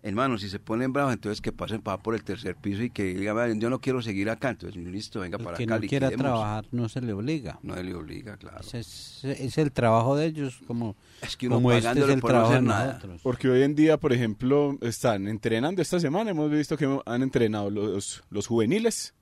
[0.04, 3.04] Hermano, si se ponen bravos, entonces que pasen para por el tercer piso y que
[3.16, 5.76] digan, "Vean, yo no quiero seguir acá, entonces listo, venga El para que acá.
[5.80, 6.32] no quiera liquidemos".
[6.32, 7.60] trabajar no se le obliga.
[7.64, 8.60] No le obliga, claro.
[8.74, 12.30] Es, es el trabajo de ellos, como, Es que uno como este es el por
[12.32, 12.94] no trabajo de hacer nada.
[12.94, 13.22] nosotros.
[13.24, 16.30] Porque hoy en día, por ejemplo, están entrenando esta semana.
[16.30, 19.16] Hemos visto que han entrenado los, los juveniles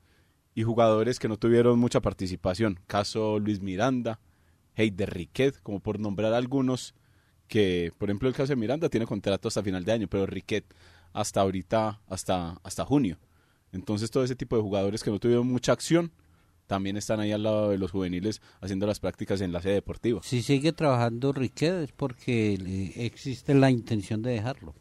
[0.54, 2.78] y jugadores que no tuvieron mucha participación.
[2.86, 4.20] Caso Luis Miranda,
[4.74, 6.94] Heider Riquet, como por nombrar algunos
[7.48, 10.64] que, por ejemplo, el caso de Miranda tiene contrato hasta final de año, pero Riquet
[11.12, 13.18] hasta ahorita, hasta, hasta junio.
[13.72, 16.12] Entonces todo ese tipo de jugadores que no tuvieron mucha acción
[16.66, 20.20] también están ahí al lado de los juveniles haciendo las prácticas en la sede deportiva.
[20.22, 24.74] Si sigue trabajando Riquet es porque existe la intención de dejarlo.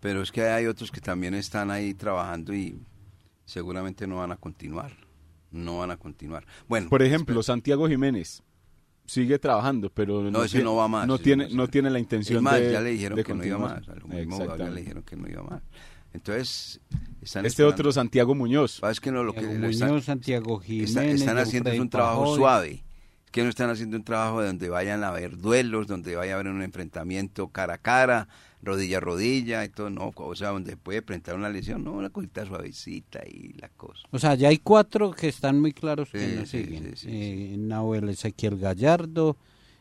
[0.00, 2.80] Pero es que hay otros que también están ahí trabajando y
[3.44, 4.92] seguramente no van a continuar.
[5.50, 6.46] No van a continuar.
[6.68, 8.42] Bueno, Por ejemplo, Santiago Jiménez
[9.08, 11.98] sigue trabajando, pero No, ese tie- no va más, No tiene, no no tiene la
[11.98, 13.88] intención más, de ya le dijeron de que no iba más.
[13.88, 15.62] Al mismo ya le dijeron que no iba más.
[16.12, 16.80] Entonces,
[17.22, 17.74] están Este esperando.
[17.74, 18.80] otro Santiago Muñoz.
[18.82, 21.90] Ah, Es que no, lo que Muñoz, están, Santiago Jiménez, está- están haciendo es un
[21.90, 22.36] trabajo Pajoy.
[22.36, 22.84] suave.
[23.26, 26.34] Es que no están haciendo un trabajo donde vayan a haber duelos, donde vaya a
[26.40, 28.28] haber un enfrentamiento cara a cara.
[28.62, 32.10] Rodilla a rodilla y todo, no, o sea, donde puede presentar una lesión, no, una
[32.10, 34.00] cosita suavecita y la cosa.
[34.10, 36.84] O sea, ya hay cuatro que están muy claros que Sí, no sí, siguen.
[36.96, 39.36] sí, sí, Eh, Nahuel Ezequiel Gallardo,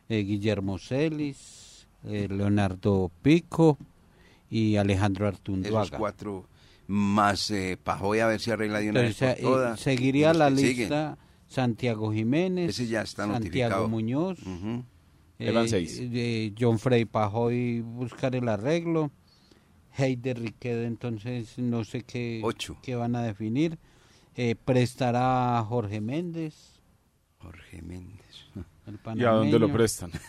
[0.10, 3.78] eh, Guillermo Celis, eh, Leonardo Pico
[4.50, 5.98] y Alejandro Esos Artunduaga.
[5.98, 6.48] cuatro
[6.88, 9.80] más eh, Pajoy a ver si arregla de una Entonces, vez por eh, todas.
[9.80, 10.78] seguiría la que siguen.
[10.78, 11.18] lista
[11.50, 13.88] Santiago Jiménez, Ese ya está Santiago notificado.
[13.90, 14.84] Muñoz, Ujú.
[15.40, 16.00] Eh, Evan seis.
[16.02, 19.12] eh, John Frey Pajoy buscar el arreglo,
[19.98, 22.78] Heider Riquede, entonces no sé qué, Ocho.
[22.84, 23.78] qué van a definir,
[24.36, 26.80] eh, prestará a Jorge Méndez,
[27.40, 28.26] Jorge Méndez.
[28.88, 30.12] el ¿Y a dónde lo prestan?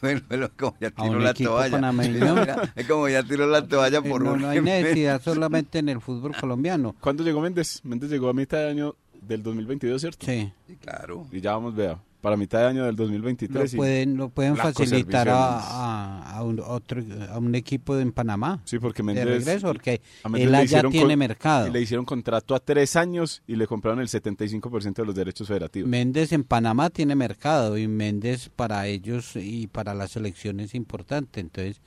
[0.00, 1.70] Bueno, bueno, como ya tiró la toalla.
[1.72, 2.36] panameño.
[2.76, 4.82] Es como ya tiró la toalla por no, no hay Jorge Méndez.
[4.84, 6.94] necesidad solamente en el fútbol colombiano.
[7.00, 7.80] ¿Cuándo llegó Méndez?
[7.84, 10.26] Méndez llegó a mitad de año del 2022, ¿cierto?
[10.26, 11.26] Sí, Sí, claro.
[11.32, 13.74] Y ya vamos, vea, para mitad de año del lo 2023.
[13.74, 18.62] y- pueden, lo pueden facilitar a, a, un, otro, a un equipo en Panamá.
[18.64, 19.26] Sí, porque de Méndez...
[19.44, 20.00] regreso, porque
[20.34, 21.68] él allá tiene con- mercado.
[21.68, 25.90] Le hicieron contrato a tres años y le compraron el 75% de los derechos federativos.
[25.90, 31.40] Méndez en Panamá tiene mercado y Méndez para ellos y para la selección es importante.
[31.40, 31.82] Entonces,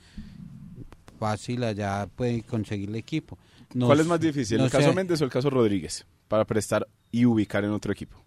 [1.18, 3.36] fácil allá puede conseguir el equipo.
[3.76, 4.94] ¿Cuál es más difícil, no el caso sé.
[4.94, 6.06] Méndez o el caso Rodríguez?
[6.28, 8.22] Para prestar y ubicar en otro equipo.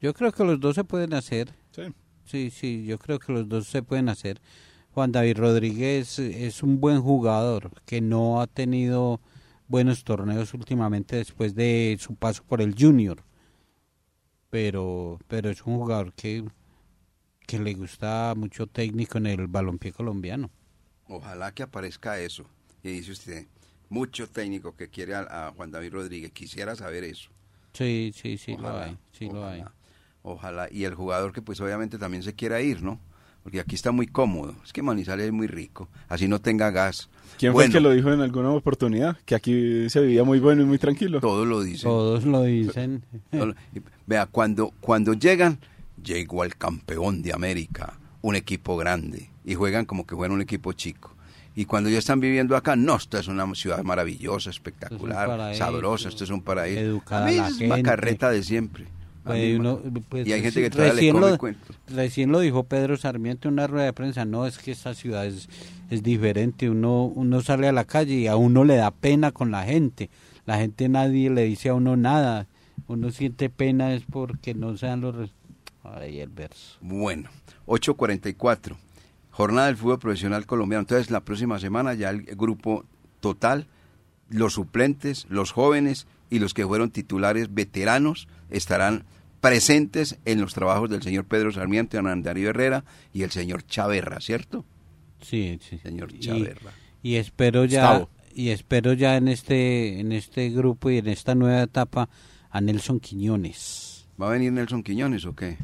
[0.00, 1.54] Yo creo que los dos se pueden hacer.
[1.72, 1.82] Sí.
[2.24, 4.40] Sí, sí, yo creo que los dos se pueden hacer.
[4.92, 9.20] Juan David Rodríguez es un buen jugador que no ha tenido
[9.68, 13.22] buenos torneos últimamente después de su paso por el Junior.
[14.48, 16.44] Pero, pero es un jugador que,
[17.46, 20.50] que le gusta mucho técnico en el balompié colombiano.
[21.08, 22.46] Ojalá que aparezca eso.
[22.82, 23.46] Y dice usted,
[23.88, 26.32] mucho técnico que quiere a, a Juan David Rodríguez.
[26.32, 27.30] Quisiera saber eso.
[27.72, 29.64] Sí, sí, sí lo hay, sí lo hay.
[30.22, 30.68] Ojalá.
[30.70, 33.00] Y el jugador que pues obviamente también se quiera ir, ¿no?
[33.42, 34.54] Porque aquí está muy cómodo.
[34.64, 35.88] Es que Manizales es muy rico.
[36.08, 37.08] Así no tenga gas.
[37.38, 39.16] ¿Quién fue el que lo dijo en alguna oportunidad?
[39.24, 41.20] Que aquí se vivía muy bueno y muy tranquilo.
[41.20, 41.84] Todo lo dice.
[41.84, 43.02] Todos lo dicen.
[44.06, 45.58] Vea, cuando, cuando llegan,
[46.04, 50.74] llegó al campeón de América, un equipo grande, y juegan como que fuera un equipo
[50.74, 51.14] chico.
[51.56, 56.24] Y cuando ya están viviendo acá, no, esta es una ciudad maravillosa, espectacular, sabrosa, esto
[56.24, 56.80] es un paraíso.
[56.80, 57.68] educada a mí la es gente.
[57.68, 58.86] macarreta de siempre.
[59.24, 61.74] Pues uno, pues, y hay gente que todavía le recién come lo- cuento.
[61.88, 65.26] Recién lo dijo Pedro Sarmiento en una rueda de prensa, no, es que esta ciudad
[65.26, 65.48] es,
[65.90, 69.50] es diferente, uno, uno sale a la calle y a uno le da pena con
[69.50, 70.08] la gente,
[70.46, 72.46] la gente nadie le dice a uno nada,
[72.88, 75.30] uno siente pena es porque no sean los...
[75.84, 76.76] Ay, el verso.
[76.80, 77.28] Bueno,
[77.66, 78.74] 8.44,
[79.30, 80.80] jornada del fútbol profesional colombiano.
[80.82, 82.84] Entonces, la próxima semana ya el grupo
[83.20, 83.66] total,
[84.28, 89.04] los suplentes, los jóvenes y los que fueron titulares veteranos estarán
[89.40, 94.20] presentes en los trabajos del señor Pedro Sarmiento, Hernán Darío Herrera y el señor Chaverra,
[94.20, 94.64] ¿cierto?
[95.22, 95.78] Sí, sí.
[95.78, 96.72] Señor Y- Chaverra.
[97.02, 98.10] Y, espero ya Gustavo.
[98.34, 102.08] y espero ya en este en este grupo y en esta nueva etapa
[102.50, 104.06] a Nelson Quiñones.
[104.20, 105.56] ¿Va a venir Nelson Quiñones o qué?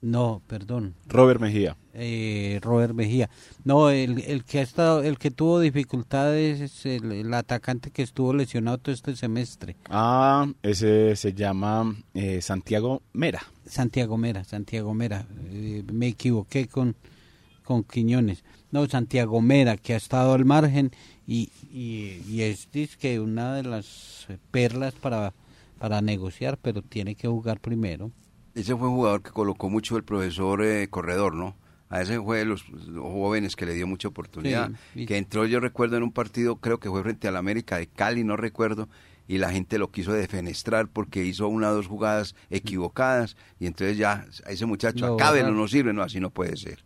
[0.00, 0.94] No, perdón.
[1.06, 1.76] Robert Mejía.
[1.94, 3.30] Eh, Robert Mejía.
[3.64, 8.02] No, el, el que ha estado, el que tuvo dificultades es el, el atacante que
[8.02, 13.42] estuvo lesionado todo este semestre, Ah, ese se llama eh, Santiago Mera.
[13.66, 15.26] Santiago Mera, Santiago Mera.
[15.50, 16.96] Eh, me equivoqué con,
[17.62, 18.44] con Quiñones.
[18.70, 20.90] No, Santiago Mera, que ha estado al margen
[21.26, 25.32] y, y, y es que una de las perlas para,
[25.78, 28.10] para negociar, pero tiene que jugar primero.
[28.54, 31.54] Ese fue un jugador que colocó mucho el profesor eh, Corredor, ¿no?
[31.94, 34.70] A ese fue de los, los jóvenes que le dio mucha oportunidad.
[34.94, 37.78] Sí, y- Que entró, yo recuerdo, en un partido, creo que fue frente al América
[37.78, 38.88] de Cali, no recuerdo,
[39.28, 43.96] y la gente lo quiso defenestrar porque hizo una o dos jugadas equivocadas, y entonces
[43.96, 45.56] ya, a ese muchacho, acábelo, borraron.
[45.56, 46.82] no sirve, no, así no puede ser.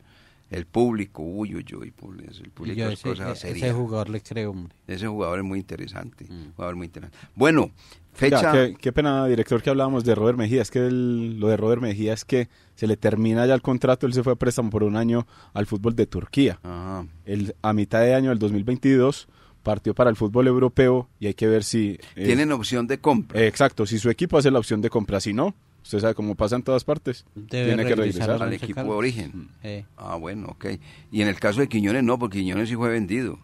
[0.51, 3.75] El público, uy, uy, uy, el público yo es ese, cosa ese seria.
[3.75, 4.75] jugador le creo, hombre.
[4.87, 6.53] Ese jugador es muy interesante, Mm.
[6.57, 7.19] jugador muy interesante.
[7.35, 7.71] Bueno,
[8.19, 8.41] fecha...
[8.43, 10.61] Ya, qué, qué pena, director, que hablábamos de Robert Mejía.
[10.63, 14.07] Es que el- lo de Robert Mejía es que se le termina ya el contrato.
[14.07, 16.59] Él se fue a préstamo por un año al fútbol de Turquía.
[16.63, 17.07] Ajá.
[17.25, 19.29] El, a mitad de año del 2022
[19.63, 21.99] partió para el fútbol europeo y hay que ver si...
[22.17, 23.41] eh, Tienen opción de compra.
[23.41, 25.21] eh, exacto, si su equipo hace la opción de compra.
[25.21, 27.25] Si no, usted sabe cómo pasa en todas partes.
[27.35, 29.49] Debe tiene que regresar al equipo de origen.
[29.63, 29.85] Eh.
[29.97, 30.67] Ah, bueno, ok.
[31.13, 33.39] Y en el caso de Quiñones no, porque Quiñones sí fue vendido.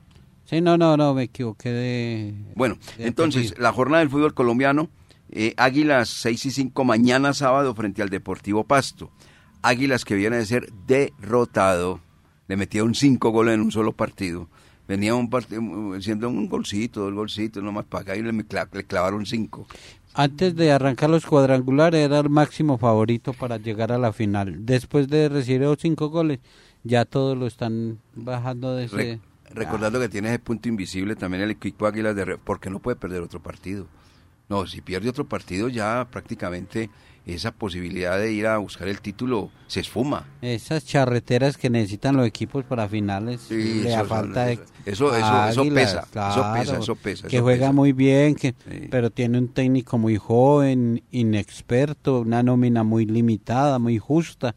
[0.44, 2.34] Sí, no, no, no, me equivoqué de...
[2.54, 4.90] Bueno, de entonces, la jornada del fútbol colombiano,
[5.30, 9.10] eh, Águilas 6 y 5 mañana sábado frente al Deportivo Pasto.
[9.62, 12.00] Águilas que viene de ser derrotado,
[12.48, 14.48] le metieron 5 goles en un solo partido.
[14.86, 15.62] Venía un partido,
[16.02, 19.66] siendo un golcito, dos golcitos, nomás para acá y le, cla- le clavaron 5.
[20.12, 24.66] Antes de arrancar los cuadrangulares era el máximo favorito para llegar a la final.
[24.66, 26.38] Después de recibir los cinco goles,
[26.84, 29.20] ya todo lo están bajando de ese...
[29.54, 32.96] Re- recordando que tiene ese punto invisible también el equipo Águilas de porque no puede
[32.96, 33.86] perder otro partido.
[34.48, 36.90] No, si pierde otro partido ya prácticamente
[37.24, 40.26] esa posibilidad de ir a buscar el título se esfuma.
[40.42, 45.48] Esas charreteras que necesitan los equipos para finales, Sí, le eso falta eso- eso- eso-
[45.48, 47.72] eso Águilas, pesa, eso pesa, eso pesa, Que juega pesa.
[47.72, 48.88] muy bien, que Sí.
[48.90, 54.54] pero tiene un técnico muy joven, inexperto, una nómina muy limitada, muy justa.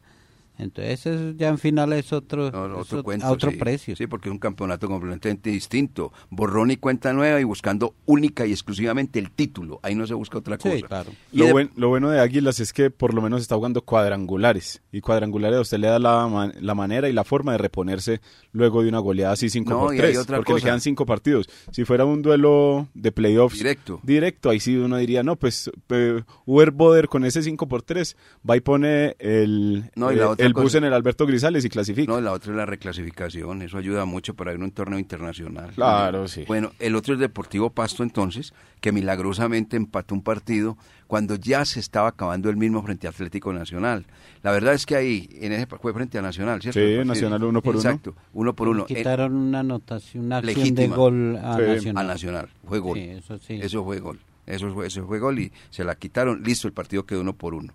[0.58, 3.58] Entonces eso ya en finales es otro, No, es otro ot- cuento, a otro sí.
[3.58, 3.96] precio.
[3.96, 6.12] Sí, porque es un campeonato completamente distinto.
[6.30, 9.80] Borrón y cuenta nueva y buscando única y exclusivamente el título.
[9.84, 10.88] Ahí no se busca otra Sí, cosa.
[10.88, 11.12] claro.
[11.32, 13.82] Y Lo, de- buen- lo bueno de Águilas es que por lo menos está jugando
[13.82, 14.82] cuadrangulares.
[14.92, 18.22] Y cuadrangulares a usted le da la, man- la manera y la forma de reponerse
[18.52, 20.18] luego de una goleada así 5 No, por y hay 3.
[20.18, 21.48] otra Porque le quedan 5 partidos.
[21.72, 24.00] Si fuera un duelo de playoffs Directo.
[24.04, 28.18] directo, ahí sí uno diría, no, pues eh, Uber Boder con ese 5 por 3
[28.50, 31.26] va y pone el, No, y la eh, otra el bus cosa- en el Alberto
[31.26, 32.12] Grisales y clasifica.
[32.12, 35.72] No, la otra es la reclasificación, eso ayuda mucho para ir a un torneo internacional.
[35.76, 36.44] Claro, sí.
[36.48, 40.78] Bueno, el otro es Deportivo Pasto entonces, que milagrosamente empató un partido
[41.08, 44.06] cuando ya se estaba acabando el mismo frente a Atlético Nacional.
[44.44, 46.80] La verdad es que ahí, en ese fue frente a Nacional, ¿cierto?
[46.80, 47.08] Sí.
[47.08, 47.82] Nacional uno por uno.
[47.90, 48.86] Exacto, uno por uno.
[48.86, 50.96] Quitaron una anotación, una acción de legítima.
[50.96, 52.06] gol a Sí, Nacional.
[52.06, 52.98] a Nacional, fue gol.
[52.98, 53.60] Sí, eso sí.
[53.62, 54.20] Eso fue gol.
[54.46, 56.42] Eso fue, eso fue gol y se la quitaron.
[56.44, 57.74] Listo, el partido quedó uno por uno.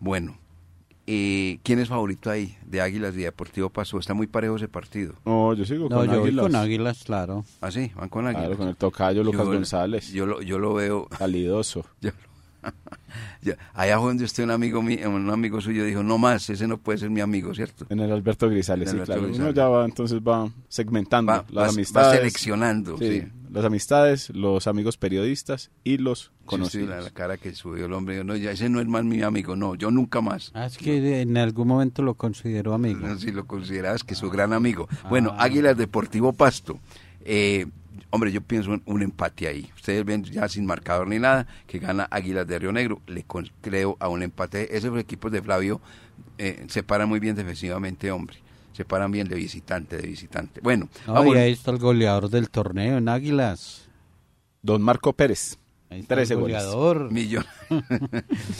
[0.00, 0.38] Bueno,
[1.10, 3.98] eh, ¿quién es favorito ahí de Águilas y Deportivo Pasto?
[3.98, 5.14] Está muy parejo ese partido.
[5.24, 6.42] No, yo sigo No, con yo voy Águilas.
[6.42, 7.44] con Águilas, claro.
[7.62, 7.90] ¿Ah, sí?
[7.96, 8.44] ¿Van con Águilas?
[8.44, 10.12] Claro, con el tocayo Lucas Yo- González.
[10.12, 11.06] Yo lo, yo lo veo...
[11.06, 11.86] Calidoso.
[12.02, 12.27] yo- yo-
[13.74, 16.78] allá fue donde usted, un amigo, mío, un amigo suyo, dijo, no más, ese no
[16.78, 17.86] puede ser mi amigo, ¿cierto?
[17.88, 19.22] En el Alberto Grisales, el sí, Alberto claro.
[19.28, 19.40] Grisales.
[19.46, 22.18] Uno ya va, entonces va segmentando Va, las va- va amistades.
[22.18, 23.22] seleccionando, sí.
[23.50, 26.88] Las amistades, los amigos periodistas y los Sí, sí, conocidos.
[26.90, 29.56] la, la cara que subió el hombre, no, ya ese no es más mi amigo,
[29.56, 30.50] no, yo nunca más.
[30.52, 33.00] Ah, es que en algún momento lo consideró amigo.
[33.08, 34.86] No, Si lo consideras que es su gran amigo.
[35.08, 36.78] Bueno, Águilas Deportivo Pasto.
[37.24, 37.66] Eh,
[38.10, 39.70] hombre, yo pienso en un empate ahí.
[39.76, 43.00] Ustedes ven ya sin marcador ni nada, que gana Águilas de Río Negro.
[43.06, 44.76] Le con- creo a un empate.
[44.76, 45.80] Esos equipos de Flavio
[46.38, 48.36] eh, se paran muy bien defensivamente, hombre.
[48.72, 50.60] Se paran bien de visitante, de visitante.
[50.62, 51.34] Bueno, No, vamos.
[51.34, 53.88] y ahí está el goleador del torneo en Águilas.
[54.62, 55.58] Don Marco Pérez.
[55.90, 56.56] Ahí está 13 el goles.
[56.64, 57.10] goleador.
[57.12, 57.44] Millón.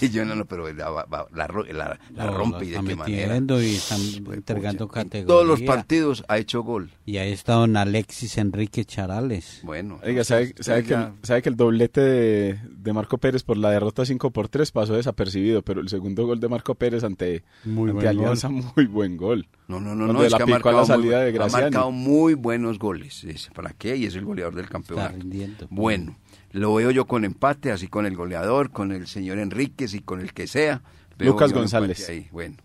[0.00, 3.36] Millón, no, pero la, la la- la No, rompe y de qué manera.
[3.62, 5.26] y están Pues, entregando pucha, en categoría.
[5.26, 6.90] Todos los partidos ha hecho gol.
[7.04, 9.60] Y ahí está don Alexis Enrique Charales.
[9.62, 10.00] Bueno.
[10.02, 14.04] Oiga, ¿sabe, sabe que, sabe que el doblete de, de Marco Pérez por la derrota
[14.06, 18.08] 5 por 3 pasó desapercibido, pero el segundo gol de Marco Pérez ante, Muy ante
[18.08, 19.46] Alianza, muy buen gol.
[19.66, 21.48] No, no, no, no, es la que ha a la marcado, salida muy, de ha
[21.48, 23.24] marcado muy buenos goles.
[23.24, 23.96] Es- ¿Para qué?
[23.96, 25.14] Y es el goleador del Está campeonato.
[25.18, 25.66] rindiendo.
[25.70, 26.16] Bueno,
[26.52, 30.20] lo veo yo con empate, así con el goleador, con el señor Enríquez y con
[30.20, 30.82] el que sea.
[31.18, 32.08] Lucas González.
[32.08, 32.28] ahí.
[32.30, 32.56] Bueno.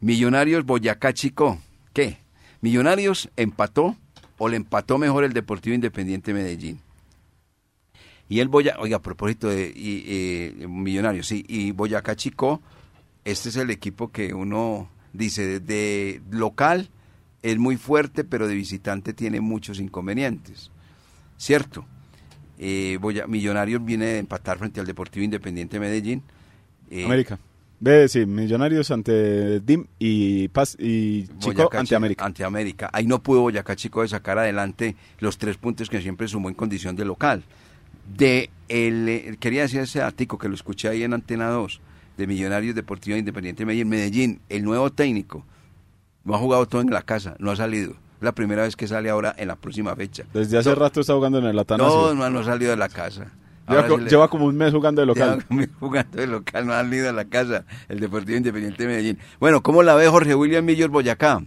[0.00, 1.58] Millonarios Boyacá Chico.
[1.92, 2.18] ¿Qué?
[2.60, 3.96] Millonarios empató
[4.38, 6.80] o le empató mejor el Deportivo Independiente Medellín.
[8.28, 12.62] Y el Boyacá, oiga, a propósito de y, Millonarios, sí, y Boyacá Chico,
[13.24, 16.88] este es el equipo que uno dice, de local
[17.42, 20.70] es muy fuerte, pero de visitante tiene muchos inconvenientes.
[21.36, 21.86] ¿Cierto?
[22.58, 26.22] Eh, Boya- Millonarios viene de empatar frente al Deportivo Independiente Medellín.
[26.90, 27.38] Eh, América.
[27.80, 32.24] Ve, sí, Millonarios ante DIM y, Paz, y Chico Boyacá ante América.
[32.24, 32.88] Ante América.
[32.92, 36.54] Ahí no pudo Boyacá Chico de sacar adelante los tres puntos que siempre sumó en
[36.54, 37.42] condición de local.
[38.16, 41.80] De el, eh, quería decir ese ático que lo escuché ahí en Antena 2,
[42.16, 43.88] de Millonarios Deportivo Independiente Medellín.
[43.88, 45.44] Medellín, el nuevo técnico,
[46.24, 47.96] no ha jugado todo en la casa, no ha salido.
[48.24, 50.24] La primera vez que sale ahora en la próxima fecha.
[50.32, 52.14] Desde hace rato está jugando en el No, Atanasio.
[52.14, 53.26] no, no ha salido de la casa.
[53.68, 55.44] lleva, Ahora co- se le- lleva como un mes jugando de local.
[55.50, 59.18] Lleva jugando de local, no ha salido de la casa, el Deportivo Independiente de Medellín.
[59.40, 61.42] Bueno, ¿cómo la ve Jorge William Millos Boyacá?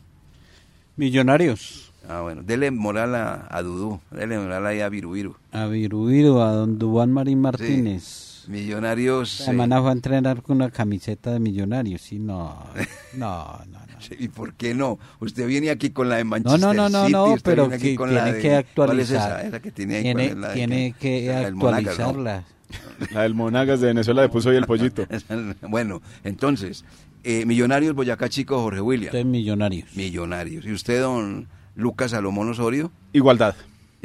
[0.95, 1.91] Millonarios.
[2.09, 5.35] Ah, bueno, dele moral a, a Dudú, dele moral ahí a Virubiru.
[5.51, 8.26] A Virubiru, a don Dubán Marín Martínez.
[8.47, 9.39] Millonarios.
[9.39, 12.01] La eh, semana fue a entrenar con una camiseta de Millonarios.
[12.01, 12.65] Sí, no,
[13.13, 13.79] no, no.
[13.87, 14.01] no.
[14.01, 14.99] sí, ¿Y por qué no?
[15.19, 17.69] Usted viene aquí con la de Manchester No, no, no, no, City, no, usted pero
[17.69, 18.59] que con la tiene de- que ¿Cuál
[18.99, 19.39] es actualizar.
[19.39, 19.47] esa?
[19.47, 21.47] Esa que tiene ahí, Tiene, ¿cuál es la de tiene que ¿no?
[21.47, 22.43] actualizarla.
[23.13, 25.07] La del Monagas de Venezuela le puso hoy el pollito.
[25.69, 26.83] bueno, entonces,
[27.23, 29.07] eh, Millonarios Boyacá Chico, Jorge William.
[29.07, 29.95] Usted Millonarios.
[29.95, 30.65] Millonarios.
[30.65, 32.91] ¿Y usted, don Lucas Salomón Osorio?
[33.13, 33.55] Igualdad.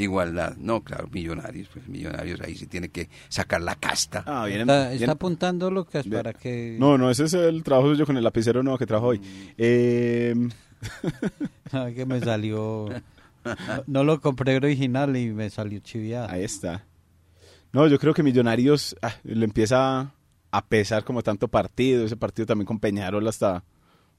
[0.02, 0.56] Igualdad.
[0.56, 4.24] No, claro, Millonarios, pues Millonarios ahí sí tiene que sacar la casta.
[4.26, 4.62] Ah, bien.
[4.62, 5.02] Está, bien.
[5.02, 6.22] está apuntando Lucas Bien.
[6.22, 6.76] para que...
[6.78, 9.20] No, no, ese es el trabajo suyo con el lapicero nuevo que trajo hoy.
[9.56, 10.34] Eh,
[11.72, 12.88] Ay, que me salió...
[13.44, 16.28] No, no lo compré original y me salió chiviado.
[16.30, 16.84] ahí está.
[17.72, 20.12] No, yo creo que Millonarios ah, le empieza
[20.52, 22.04] a pesar como tanto partido.
[22.04, 23.64] Ese partido también con Peñarol hasta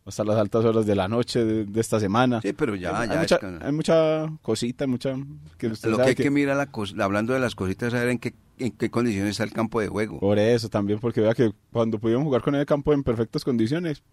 [0.06, 2.42] hasta las altas horas de la noche de, de esta semana.
[2.42, 3.20] Sí, pero ya, hay, ya.
[3.20, 5.16] mucha, es que- hay mucha cosita, mucha...
[5.58, 8.20] Que usted lo que hay que, mirar, la cos- hablando de las cositas, saber en
[8.20, 10.20] qué, en qué condiciones está el campo de juego.
[10.20, 14.04] Por eso también, porque vea que cuando pudieron jugar con el campo en perfectas condiciones,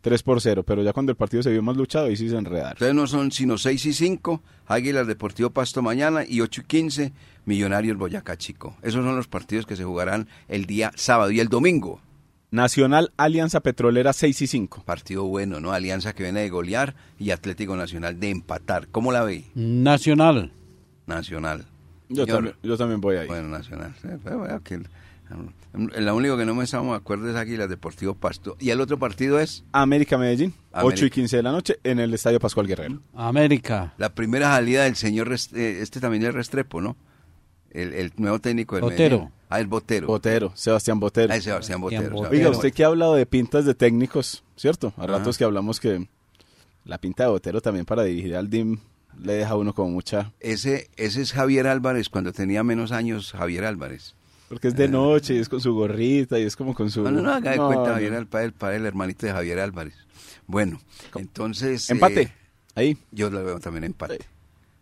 [0.00, 2.36] 3 por 0, pero ya cuando el partido se vio más luchado, ahí sí se
[2.36, 2.72] enredaron.
[2.72, 7.12] Entonces no son sino 6 y 5, Águilas Deportivo Pasto mañana y 8 y 15,
[7.46, 8.76] Millonarios Boyacá Chico.
[8.82, 12.00] Esos son los partidos que se jugarán el día sábado y el domingo.
[12.50, 14.82] Nacional Alianza Petrolera 6 y 5.
[14.84, 15.72] Partido bueno, ¿no?
[15.72, 18.88] Alianza que viene de golear y Atlético Nacional de empatar.
[18.88, 19.44] ¿Cómo la ve?
[19.54, 20.52] Nacional.
[21.06, 21.66] Nacional.
[22.08, 23.26] Yo también, yo también voy ahí.
[23.28, 23.94] Bueno, Nacional.
[24.00, 24.80] Sí, pero bueno, que-
[26.00, 28.56] Lo único que no me estamos de acuerdo es Águilas Deportivo Pasto.
[28.58, 30.86] Y el otro partido es América Medellín, América.
[30.96, 33.02] 8 y 15 de la noche en el Estadio Pascual Guerrero.
[33.14, 33.92] América.
[33.98, 36.96] la primera salida del señor, Rest- eh, este también es Restrepo, ¿no?
[37.70, 39.16] El, el nuevo técnico del Botero.
[39.18, 39.34] Medellín.
[39.50, 40.06] Ah, el Botero.
[40.06, 41.32] Botero, Sebastián Botero.
[41.32, 42.16] Ah, es Sebastián Botero.
[42.16, 44.92] Oiga, usted que ha hablado de pintas de técnicos, ¿cierto?
[44.96, 45.18] A Ajá.
[45.18, 46.06] ratos que hablamos que
[46.84, 48.78] la pinta de Botero también para dirigir al DIM
[49.22, 50.32] le deja a uno como mucha...
[50.40, 54.14] Ese, ese es Javier Álvarez cuando tenía menos años, Javier Álvarez.
[54.48, 57.02] Porque es de noche y es con su gorrita y es como con su...
[57.02, 57.92] No, no, no, haga de No, cuenta, no.
[57.94, 59.94] Javier el padre, el padre, el hermanito de Javier Álvarez.
[60.46, 60.80] Bueno,
[61.16, 61.90] entonces...
[61.90, 62.32] Empate, eh,
[62.74, 62.96] ahí.
[63.10, 64.20] yo lo veo también empate.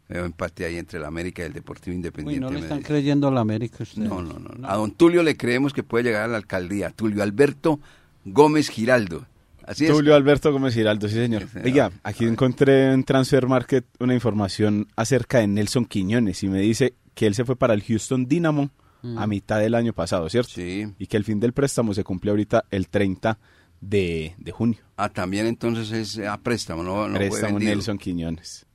[0.09, 2.41] Veo empate ahí entre el América y el Deportivo Uy, Independiente.
[2.41, 2.87] no le están Medellín.
[2.87, 4.09] creyendo a la América ustedes.
[4.09, 4.69] No, no, no.
[4.69, 6.91] A don Tulio le creemos que puede llegar a la alcaldía.
[6.91, 7.81] Tulio Alberto
[8.25, 9.27] Gómez Giraldo.
[9.65, 9.91] Así es.
[9.91, 11.43] Tulio Alberto Gómez Giraldo, sí señor.
[11.43, 11.67] Sí, señor.
[11.67, 16.95] Oiga, aquí encontré en Transfer Market una información acerca de Nelson Quiñones y me dice
[17.15, 18.71] que él se fue para el Houston Dynamo
[19.17, 20.51] a mitad del año pasado, ¿cierto?
[20.55, 20.87] Sí.
[20.99, 23.39] Y que el fin del préstamo se cumple ahorita el 30
[23.81, 24.79] de, de junio.
[24.97, 27.59] Ah, también entonces es a préstamo, no, no préstamo.
[27.59, 28.67] Nelson Quiñones.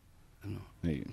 [0.84, 1.04] Sí.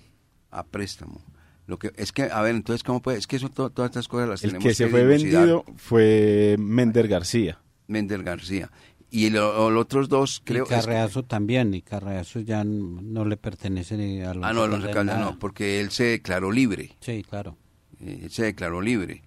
[0.51, 1.21] A préstamo.
[1.67, 3.17] Lo que es que, a ver, entonces, ¿cómo puede?
[3.19, 5.41] Es que eso, to- todas estas cosas las El tenemos que se fue dilucidar.
[5.41, 7.59] vendido fue Mender García.
[7.87, 8.71] Mender García.
[9.11, 10.63] Y lo- los otros dos, creo...
[10.63, 14.53] y es que- Carreazo también, y Carreazo ya no le pertenece ni a los ah,
[14.53, 16.95] no, Caldas no, porque él se declaró libre.
[17.01, 17.55] Sí, claro.
[17.99, 19.21] eh, él se declaró libre.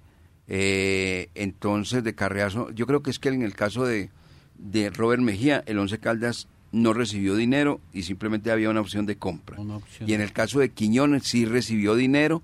[0.49, 4.11] Eh, entonces, de Carreazo, yo creo que es que en el caso de,
[4.59, 9.17] de Robert Mejía, el Once Caldas no recibió dinero y simplemente había una opción de
[9.17, 9.61] compra.
[9.61, 10.09] Opción.
[10.09, 12.43] Y en el caso de Quiñones sí recibió dinero,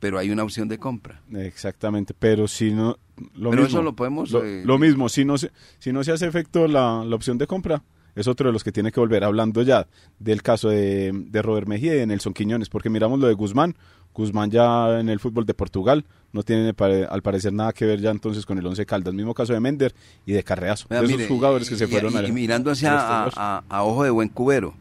[0.00, 1.22] pero hay una opción de compra.
[1.32, 2.98] Exactamente, pero si no...
[3.34, 6.04] Lo Pero mismo, eso lo podemos, Lo, eh, lo mismo, si no, se, si no
[6.04, 7.82] se hace efecto la, la opción de compra,
[8.14, 9.86] es otro de los que tiene que volver hablando ya
[10.18, 13.74] del caso de, de Robert Mejía y de Nelson Quiñones, porque miramos lo de Guzmán.
[14.16, 16.74] Guzmán ya en el fútbol de Portugal no tiene
[17.08, 19.12] al parecer nada que ver ya entonces con el Once Caldas.
[19.14, 19.94] Mismo caso de Mender
[20.24, 20.86] y de Carreazo.
[20.88, 23.30] Vea, de esos mire, jugadores que y- se fueron y, al- y mirando hacia a,
[23.34, 24.74] a- a ojo de buen cubero,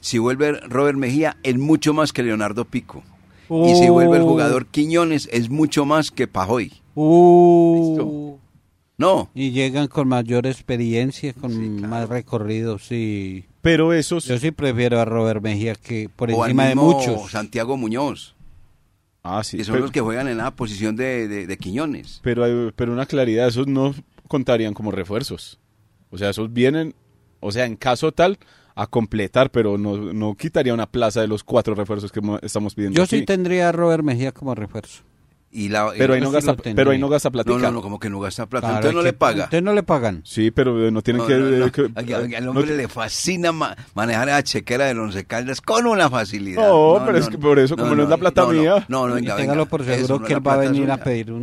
[0.00, 3.02] si vuelve Robert Mejía, es mucho más que Leonardo Pico.
[3.50, 4.28] Y si vuelve el Oh.
[4.28, 6.72] jugador Quiñones, es mucho más que Pajoy.
[6.94, 8.36] Uh,
[8.98, 13.44] No, y llegan con mayor experiencia, con más recorrido, sí.
[13.62, 14.24] Pero esos...
[14.26, 17.30] Yo sí prefiero a Robert Mejía que por o al encima de muchos.
[17.30, 18.34] Santiago Muñoz,
[19.28, 22.20] ah, sí, que son pero- los que juegan en la posición de, de- de Quiñones.
[22.22, 23.94] Pero, hay- pero una claridad, esos no
[24.28, 25.58] contarían como refuerzos.
[26.10, 26.94] O sea, esos vienen,
[27.40, 28.38] o sea, en caso tal,
[28.74, 32.74] a completar, pero no, no quitaría una plaza de los cuatro refuerzos que mo- estamos
[32.74, 32.96] pidiendo.
[32.96, 33.18] Yo aquí.
[33.20, 35.02] sí tendría a Robert Mejía como refuerzo.
[35.50, 37.56] Y la, pero, ahí y- no gasta, pero ahí no gasta platica.
[37.56, 38.66] no, no, no, como que no gasta plata.
[38.66, 39.44] Claro, Entonces no le paga.
[39.44, 40.20] Entonces no le pagan.
[40.24, 41.34] Sí, pero eh, no tienen No, que...
[41.38, 41.72] no, no.
[41.72, 45.62] que- Al- al- al no hombre le fascina ma- manejar la chequera de Once Caldas
[45.62, 46.68] con una facilidad.
[46.68, 48.84] No, pero es que por eso, como no es la plata no, mía.
[48.88, 50.90] No, no, y venga, téngalo venga, por eso seguro que él va a plata venir
[50.90, 51.04] a suya.
[51.04, 51.42] pedir un,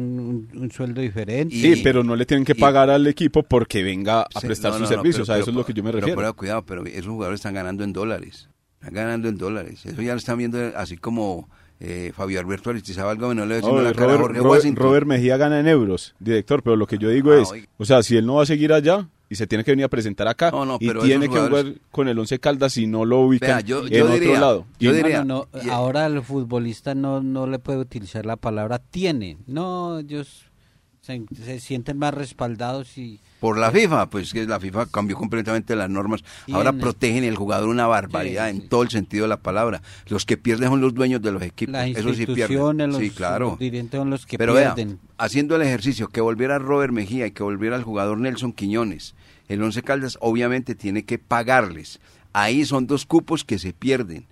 [0.54, 1.56] un- un sueldo diferente.
[1.56, 4.46] Y- Sí, pero no le tienen que y- pagar al equipo porque venga a Sí,
[4.46, 5.28] prestar no, sus servicios.
[5.28, 6.16] pero- a eso pero- es lo que yo me pero refiero.
[6.22, 8.50] ponga cuidado, pero esos jugadores están ganando en dólares.
[8.80, 9.84] Están ganando en dólares.
[9.84, 11.50] Eso ya lo están viendo así como
[11.88, 14.84] eh, Fabio Alberto Aristizábal Gómez, no le decimos la cara a Robert, Jorge Robert- Washington.
[14.84, 17.68] Robert Mejía gana en euros, director, pero lo que yo digo Ah, es, oiga.
[17.78, 19.90] o sea, si él no va a seguir allá y se tiene que venir a
[19.90, 23.06] presentar acá No, no, y tiene que jugadores- jugar con el Once Caldas y no
[23.06, 24.66] lo ubican Vea, yo- en yo otro diría- lado.
[24.80, 28.36] yo Y- diría- No, no, y- ahora el futbolista no, no le puede utilizar la
[28.36, 29.38] palabra tiene.
[29.48, 30.46] No, ellos
[31.02, 35.76] se, se sienten más respaldados y Por la FIFA, pues que la FIFA cambió completamente
[35.76, 36.24] las normas.
[36.52, 39.84] Ahora protegen el jugador una barbaridad Sí, en todo el sentido de la palabra.
[40.08, 41.74] Los que pierden son los dueños de los equipos.
[41.74, 42.30] las Eso sí pierden.
[42.32, 43.60] instituciones, los, sí, claro.
[43.92, 45.00] son los que Pero vea, pierden.
[45.20, 49.14] haciendo el ejercicio, que volviera Robert Mejía y que volviera el jugador Nelson Quiñones,
[49.48, 52.00] el Once Caldas obviamente tiene que pagarles.
[52.34, 54.26] Ahí son dos cupos que se pierden,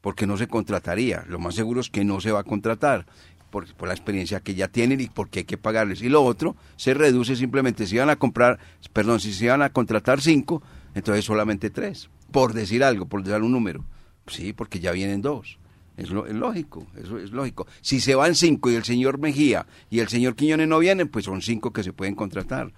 [0.00, 1.24] porque no se contrataría.
[1.28, 3.04] Lo más seguro es que no se va a contratar,
[3.52, 6.02] por, por la experiencia que ya tienen y porque hay que pagarles.
[6.02, 8.58] Y lo otro, se reduce simplemente, si van a comprar,
[8.92, 10.60] perdón, si se van a contratar cinco,
[10.96, 13.84] entonces solamente tres, por decir algo, por dar un número.
[14.26, 15.58] Sí, porque ya vienen dos.
[15.96, 17.66] Es, lo- es lógico, eso es lógico.
[17.82, 21.26] Si se van cinco y el señor Mejía y el señor Quiñones no vienen, pues
[21.26, 22.72] son cinco que se pueden contratar.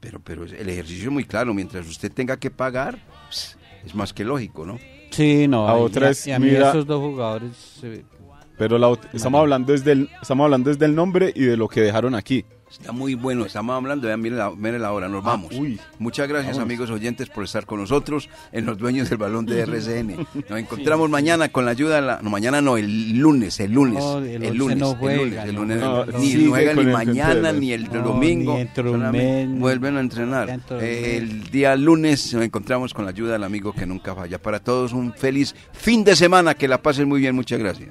[0.00, 2.98] Pero, pero el ejercicio es muy claro, mientras usted tenga que pagar,
[3.84, 4.78] es más que lógico, ¿no?
[5.10, 5.68] Sí, no.
[5.68, 7.52] A y otra a- es, y a mí mira- esos dos jugadores...
[7.82, 8.04] eh,
[8.58, 11.80] Pero la estamos hablando desde el, estamos hablando desde el nombre y de lo que
[11.80, 12.44] dejaron aquí.
[12.70, 15.50] Está muy bueno, estamos hablando, vean, miren la, miren la hora, nos vamos.
[15.54, 15.80] Ah, uy.
[16.00, 20.26] Muchas gracias amigos oyentes por estar con nosotros en los dueños del balón de RCN.
[20.48, 22.20] Nos encontramos mañana con la ayuda de la...
[22.22, 24.02] No, mañana no, el lunes, el lunes.
[24.02, 25.78] No, el, lunes, no el lunes, el no, lunes.
[25.80, 28.58] no, ni juega ni el mañana, ni el No, domingo.
[29.12, 30.60] ni vuelven a entrenar.
[30.80, 34.38] Eh, el día lunes nos encontramos con la ayuda del amigo que nunca falla.
[34.42, 37.90] Para todos un feliz fin de semana, que la pasen muy bien, muchas gracias